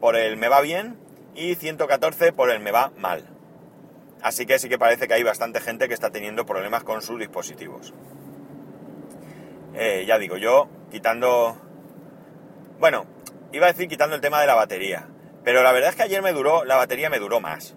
por 0.00 0.16
el 0.16 0.36
me 0.36 0.48
va 0.48 0.60
bien 0.60 0.98
y 1.34 1.54
114 1.54 2.32
por 2.32 2.50
el 2.50 2.60
me 2.60 2.70
va 2.70 2.92
mal. 2.98 3.24
Así 4.20 4.44
que 4.44 4.58
sí 4.58 4.68
que 4.68 4.78
parece 4.78 5.08
que 5.08 5.14
hay 5.14 5.22
bastante 5.22 5.60
gente 5.60 5.88
que 5.88 5.94
está 5.94 6.10
teniendo 6.10 6.44
problemas 6.44 6.84
con 6.84 7.00
sus 7.00 7.18
dispositivos. 7.18 7.94
Eh, 9.74 10.04
ya 10.06 10.18
digo, 10.18 10.36
yo 10.36 10.68
quitando... 10.90 11.56
Bueno, 12.78 13.06
iba 13.52 13.66
a 13.66 13.72
decir 13.72 13.88
quitando 13.88 14.14
el 14.14 14.20
tema 14.20 14.40
de 14.40 14.46
la 14.46 14.54
batería. 14.54 15.08
Pero 15.46 15.62
la 15.62 15.70
verdad 15.70 15.90
es 15.90 15.94
que 15.94 16.02
ayer 16.02 16.22
me 16.22 16.32
duró, 16.32 16.64
la 16.64 16.74
batería 16.74 17.08
me 17.08 17.20
duró 17.20 17.38
más. 17.38 17.76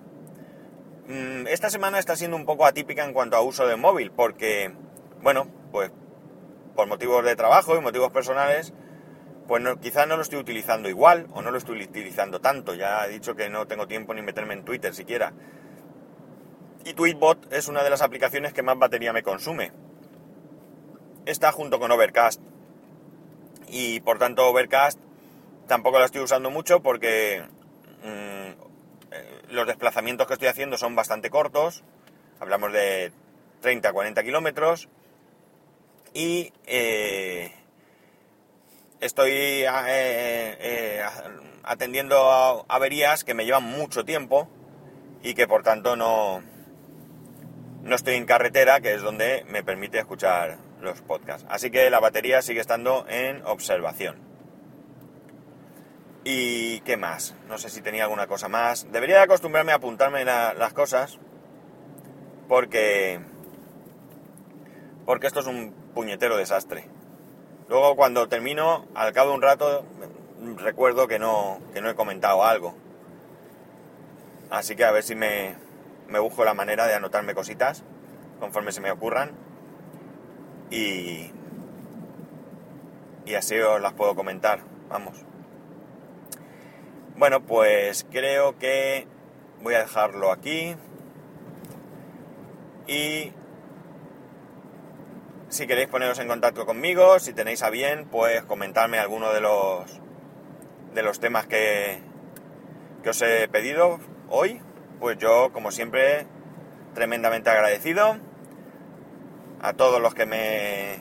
Mm, 1.08 1.45
esta 1.45 1.69
semana 1.69 1.99
está 1.99 2.15
siendo 2.15 2.36
un 2.36 2.47
poco 2.47 2.65
atípica 2.65 3.05
en 3.05 3.13
cuanto 3.13 3.38
a 3.38 3.41
uso 3.41 3.67
de 3.67 3.75
móvil, 3.75 4.10
porque, 4.10 4.73
bueno, 5.21 5.45
pues 5.71 5.91
por 6.75 6.88
motivos 6.88 7.23
de 7.23 7.36
trabajo 7.36 7.77
y 7.77 7.79
motivos 7.79 8.10
personales, 8.10 8.73
pues 9.47 9.62
quizás 9.84 10.08
no 10.08 10.15
lo 10.15 10.23
estoy 10.23 10.39
utilizando 10.39 10.89
igual 10.89 11.27
o 11.32 11.43
no 11.43 11.51
lo 11.51 11.60
estoy 11.60 11.84
utilizando 11.84 12.41
tanto. 12.41 12.73
Ya 12.73 13.05
he 13.05 13.10
dicho 13.10 13.36
que 13.36 13.51
no 13.51 13.67
tengo 13.67 13.86
tiempo 13.86 14.15
ni 14.15 14.23
meterme 14.23 14.55
en 14.55 14.65
Twitter 14.65 14.95
siquiera. 14.95 15.34
Y 16.86 16.93
Tweetbot 16.95 17.53
es 17.53 17.67
una 17.67 17.84
de 17.84 17.91
las 17.91 18.01
aplicaciones 18.01 18.51
que 18.51 18.63
más 18.63 18.79
batería 18.79 19.13
me 19.13 19.21
consume. 19.21 19.73
Está 21.27 21.51
junto 21.51 21.79
con 21.79 21.91
Overcast. 21.91 22.41
Y 23.67 23.99
por 23.99 24.17
tanto 24.17 24.47
Overcast 24.47 24.99
tampoco 25.67 25.99
la 25.99 26.05
estoy 26.05 26.23
usando 26.23 26.49
mucho 26.49 26.82
porque 26.82 27.43
los 29.49 29.67
desplazamientos 29.67 30.27
que 30.27 30.33
estoy 30.33 30.47
haciendo 30.47 30.77
son 30.77 30.95
bastante 30.95 31.29
cortos, 31.29 31.83
hablamos 32.39 32.71
de 32.71 33.12
30 33.62 33.89
a 33.89 33.93
40 33.93 34.23
kilómetros, 34.23 34.89
y 36.13 36.51
eh, 36.65 37.51
estoy 38.99 39.31
eh, 39.31 39.67
eh, 39.67 41.03
atendiendo 41.63 42.65
averías 42.67 43.23
que 43.23 43.33
me 43.33 43.45
llevan 43.45 43.63
mucho 43.63 44.05
tiempo 44.05 44.49
y 45.21 45.33
que 45.33 45.47
por 45.47 45.63
tanto 45.63 45.95
no, 45.95 46.41
no 47.83 47.95
estoy 47.95 48.15
en 48.15 48.25
carretera, 48.25 48.81
que 48.81 48.93
es 48.93 49.01
donde 49.01 49.45
me 49.49 49.63
permite 49.63 49.99
escuchar 49.99 50.57
los 50.81 51.01
podcasts. 51.01 51.45
Así 51.49 51.69
que 51.69 51.89
la 51.89 51.99
batería 51.99 52.41
sigue 52.41 52.62
estando 52.62 53.05
en 53.09 53.45
observación. 53.45 54.28
¿Y 56.23 56.82
qué 56.82 56.97
más? 56.97 57.36
No 57.47 57.58
sé 57.58 57.69
si 57.69 57.82
tenía 57.82 58.03
alguna 58.03 58.27
cosa 58.27 58.49
más. 58.49 58.91
Debería 58.91 59.21
acostumbrarme 59.21 59.71
a 59.71 59.75
apuntarme 59.75 60.25
las 60.25 60.73
cosas. 60.73 61.17
Porque... 62.47 63.19
Porque 65.05 65.27
esto 65.27 65.39
es 65.39 65.47
un 65.47 65.73
puñetero 65.93 66.38
desastre. 66.38 66.88
Luego 67.67 67.95
cuando 67.95 68.27
termino, 68.27 68.86
al 68.95 69.13
cabo 69.13 69.29
de 69.29 69.36
un 69.36 69.41
rato, 69.41 69.86
recuerdo 70.58 71.08
que 71.08 71.19
no, 71.19 71.60
que 71.73 71.82
no 71.82 71.89
he 71.89 71.95
comentado 71.95 72.43
algo. 72.43 72.75
Así 74.49 74.75
que 74.75 74.86
a 74.86 74.91
ver 74.91 75.03
si 75.03 75.15
me, 75.15 75.55
me 76.08 76.19
busco 76.19 76.43
la 76.43 76.53
manera 76.53 76.88
de 76.88 76.95
anotarme 76.95 77.34
cositas 77.34 77.84
conforme 78.39 78.71
se 78.71 78.82
me 78.82 78.91
ocurran. 78.91 79.32
y, 80.69 81.32
y 83.25 83.36
así 83.36 83.60
os 83.60 83.79
las 83.79 83.93
puedo 83.93 84.15
comentar, 84.15 84.62
vamos. 84.89 85.28
Bueno, 87.19 87.41
pues 87.41 88.08
creo 88.10 88.58
que 88.58 89.05
voy 89.62 89.73
a 89.73 89.79
dejarlo 89.79 90.32
aquí 90.32 90.73
y 92.88 93.34
si 95.49 95.67
queréis 95.67 95.89
poneros 95.89 96.17
en 96.19 96.29
contacto 96.29 96.65
conmigo, 96.65 97.19
si 97.19 97.34
tenéis 97.34 97.62
a 97.62 97.71
bien, 97.71 98.08
pues 98.10 98.45
comentarme 98.45 98.99
alguno 98.99 99.34
de 99.34 99.41
los 99.41 99.99
de 100.93 101.03
los 101.03 101.19
temas 101.19 101.45
que, 101.45 101.99
que 103.03 103.10
os 103.10 103.21
he 103.21 103.49
pedido 103.49 103.99
hoy, 104.29 104.62
pues 105.01 105.17
yo, 105.17 105.51
como 105.51 105.71
siempre, 105.71 106.25
tremendamente 106.93 107.49
agradecido 107.49 108.15
a 109.62 109.73
todos 109.73 110.01
los 110.01 110.15
que 110.15 110.25
me 110.25 110.99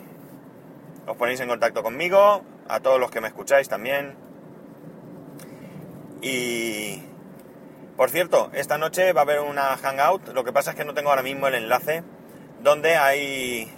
os 1.07 1.17
ponéis 1.17 1.39
en 1.39 1.49
contacto 1.49 1.85
conmigo, 1.85 2.43
a 2.67 2.81
todos 2.81 2.99
los 2.99 3.13
que 3.13 3.21
me 3.21 3.29
escucháis 3.29 3.69
también. 3.69 4.28
Y 6.21 7.03
por 7.99 8.11
cierto, 8.11 8.51
esta 8.55 8.79
noche 8.79 9.13
va 9.13 9.23
a 9.23 9.25
haber 9.25 9.41
una 9.41 9.77
hangout, 9.77 10.29
lo 10.29 10.45
que 10.45 10.53
pasa 10.53 10.71
es 10.71 10.77
que 10.77 10.85
no 10.85 10.95
tengo 10.95 11.11
ahora 11.11 11.25
mismo 11.25 11.49
el 11.49 11.55
enlace, 11.55 12.05
donde 12.61 12.97
hay 12.97 13.73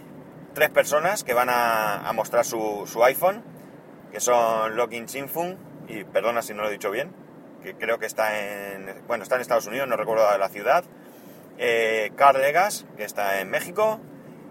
tres 0.52 0.68
personas 0.68 1.24
que 1.24 1.32
van 1.32 1.48
a, 1.50 2.10
mostrar 2.14 2.44
su, 2.44 2.86
iPhone, 3.02 3.42
que 4.12 4.20
son 4.20 4.76
Login 4.76 5.08
Sinfung, 5.08 5.56
y 5.88 6.04
perdona 6.04 6.42
si 6.42 6.52
no 6.52 6.60
lo 6.60 6.68
he 6.68 6.72
dicho 6.72 6.90
bien, 6.90 7.14
que 7.62 7.74
creo 7.74 7.98
que 7.98 8.04
está 8.04 8.38
en, 8.38 9.06
bueno, 9.06 9.22
está 9.22 9.36
en 9.36 9.40
Estados 9.40 9.66
Unidos, 9.66 9.88
no 9.88 9.96
recuerdo 9.96 10.36
la 10.36 10.48
ciudad, 10.50 10.84
eh, 11.56 12.12
que 12.96 13.04
está 13.04 13.40
en 13.40 13.48
México, 13.48 14.00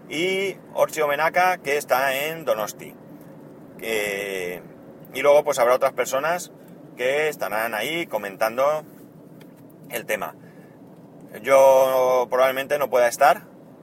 y 0.08 0.56
Orchio 0.74 1.06
Menaka, 1.06 1.58
que 1.58 1.76
está 1.76 2.12
en 2.26 2.44
Donosti. 2.44 2.94
y 3.80 5.22
luego 5.22 5.44
pues 5.44 5.60
habrá 5.60 5.74
otras 5.74 5.92
personas 5.92 6.50
que 7.00 7.28
estarán 7.30 7.72
ahí 7.72 8.04
comentando 8.04 8.84
el 9.88 10.04
tema. 10.04 10.34
Yo 11.42 12.26
probablemente 12.28 12.78
no 12.78 12.90
pueda 12.90 13.08
estar 13.08 13.40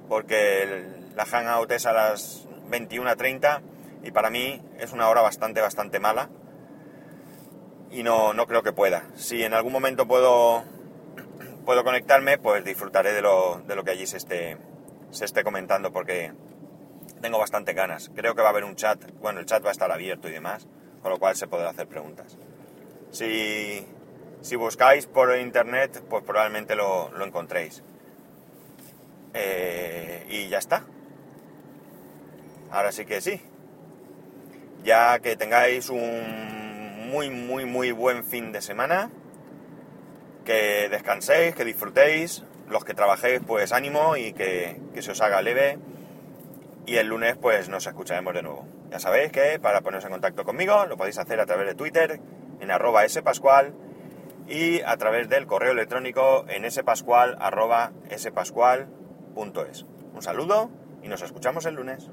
porque 0.07 0.85
la 1.15 1.25
hangout 1.25 1.71
es 1.71 1.87
a 1.87 1.93
las 1.93 2.47
21.30 2.69 3.61
y 4.03 4.11
para 4.11 4.29
mí 4.29 4.61
es 4.77 4.93
una 4.93 5.09
hora 5.09 5.21
bastante, 5.21 5.61
bastante 5.61 5.99
mala 5.99 6.29
y 7.89 8.03
no, 8.03 8.35
no 8.35 8.45
creo 8.45 8.61
que 8.61 8.71
pueda. 8.71 9.01
Si 9.15 9.43
en 9.43 9.55
algún 9.55 9.73
momento 9.73 10.07
puedo, 10.07 10.63
puedo 11.65 11.83
conectarme, 11.83 12.37
pues 12.37 12.63
disfrutaré 12.63 13.13
de 13.13 13.23
lo, 13.23 13.63
de 13.65 13.75
lo 13.75 13.83
que 13.83 13.89
allí 13.89 14.05
se 14.05 14.17
esté, 14.17 14.57
se 15.09 15.25
esté 15.25 15.43
comentando 15.43 15.91
porque 15.91 16.33
tengo 17.19 17.39
bastante 17.39 17.73
ganas. 17.73 18.11
Creo 18.13 18.35
que 18.35 18.43
va 18.43 18.49
a 18.49 18.51
haber 18.51 18.63
un 18.63 18.75
chat, 18.75 19.03
bueno, 19.21 19.39
el 19.39 19.47
chat 19.47 19.65
va 19.65 19.69
a 19.69 19.71
estar 19.71 19.91
abierto 19.91 20.29
y 20.29 20.33
demás, 20.33 20.67
con 21.01 21.09
lo 21.09 21.17
cual 21.17 21.35
se 21.35 21.47
podrá 21.47 21.71
hacer 21.71 21.87
preguntas. 21.87 22.37
Si, 23.11 23.85
si 24.41 24.55
buscáis 24.55 25.07
por 25.07 25.35
internet, 25.37 26.03
pues 26.09 26.23
probablemente 26.23 26.75
lo, 26.75 27.09
lo 27.11 27.25
encontréis. 27.25 27.83
Eh, 29.33 30.25
y 30.29 30.49
ya 30.49 30.57
está. 30.57 30.83
Ahora 32.71 32.91
sí 32.91 33.05
que 33.05 33.21
sí. 33.21 33.41
Ya 34.83 35.19
que 35.19 35.35
tengáis 35.35 35.89
un 35.89 37.09
muy, 37.09 37.29
muy, 37.29 37.65
muy 37.65 37.91
buen 37.91 38.23
fin 38.23 38.51
de 38.51 38.61
semana. 38.61 39.09
Que 40.45 40.89
descanséis, 40.89 41.55
que 41.55 41.65
disfrutéis. 41.65 42.43
Los 42.69 42.83
que 42.83 42.93
trabajéis, 42.93 43.41
pues 43.45 43.71
ánimo 43.71 44.17
y 44.17 44.33
que, 44.33 44.81
que 44.93 45.01
se 45.01 45.11
os 45.11 45.21
haga 45.21 45.41
leve. 45.41 45.79
Y 46.85 46.97
el 46.97 47.07
lunes, 47.07 47.37
pues 47.37 47.69
nos 47.69 47.85
escucharemos 47.87 48.33
de 48.33 48.43
nuevo. 48.43 48.67
Ya 48.89 48.99
sabéis 48.99 49.31
que 49.31 49.59
para 49.59 49.81
poneros 49.81 50.05
en 50.05 50.11
contacto 50.11 50.45
conmigo 50.45 50.85
lo 50.85 50.97
podéis 50.97 51.17
hacer 51.17 51.39
a 51.39 51.45
través 51.45 51.67
de 51.67 51.75
Twitter 51.75 52.19
en 52.59 52.71
arroba 52.71 53.07
spascual 53.07 53.73
y 54.47 54.81
a 54.81 54.97
través 54.97 55.29
del 55.29 55.45
correo 55.45 55.71
electrónico 55.71 56.45
en 56.47 56.69
spascual 56.71 57.37
arroba 57.39 57.91
spascual.es. 58.15 59.85
Un 60.13 60.21
saludo 60.21 60.69
y 61.03 61.07
nos 61.07 61.21
escuchamos 61.21 61.65
el 61.65 61.75
lunes. 61.75 62.09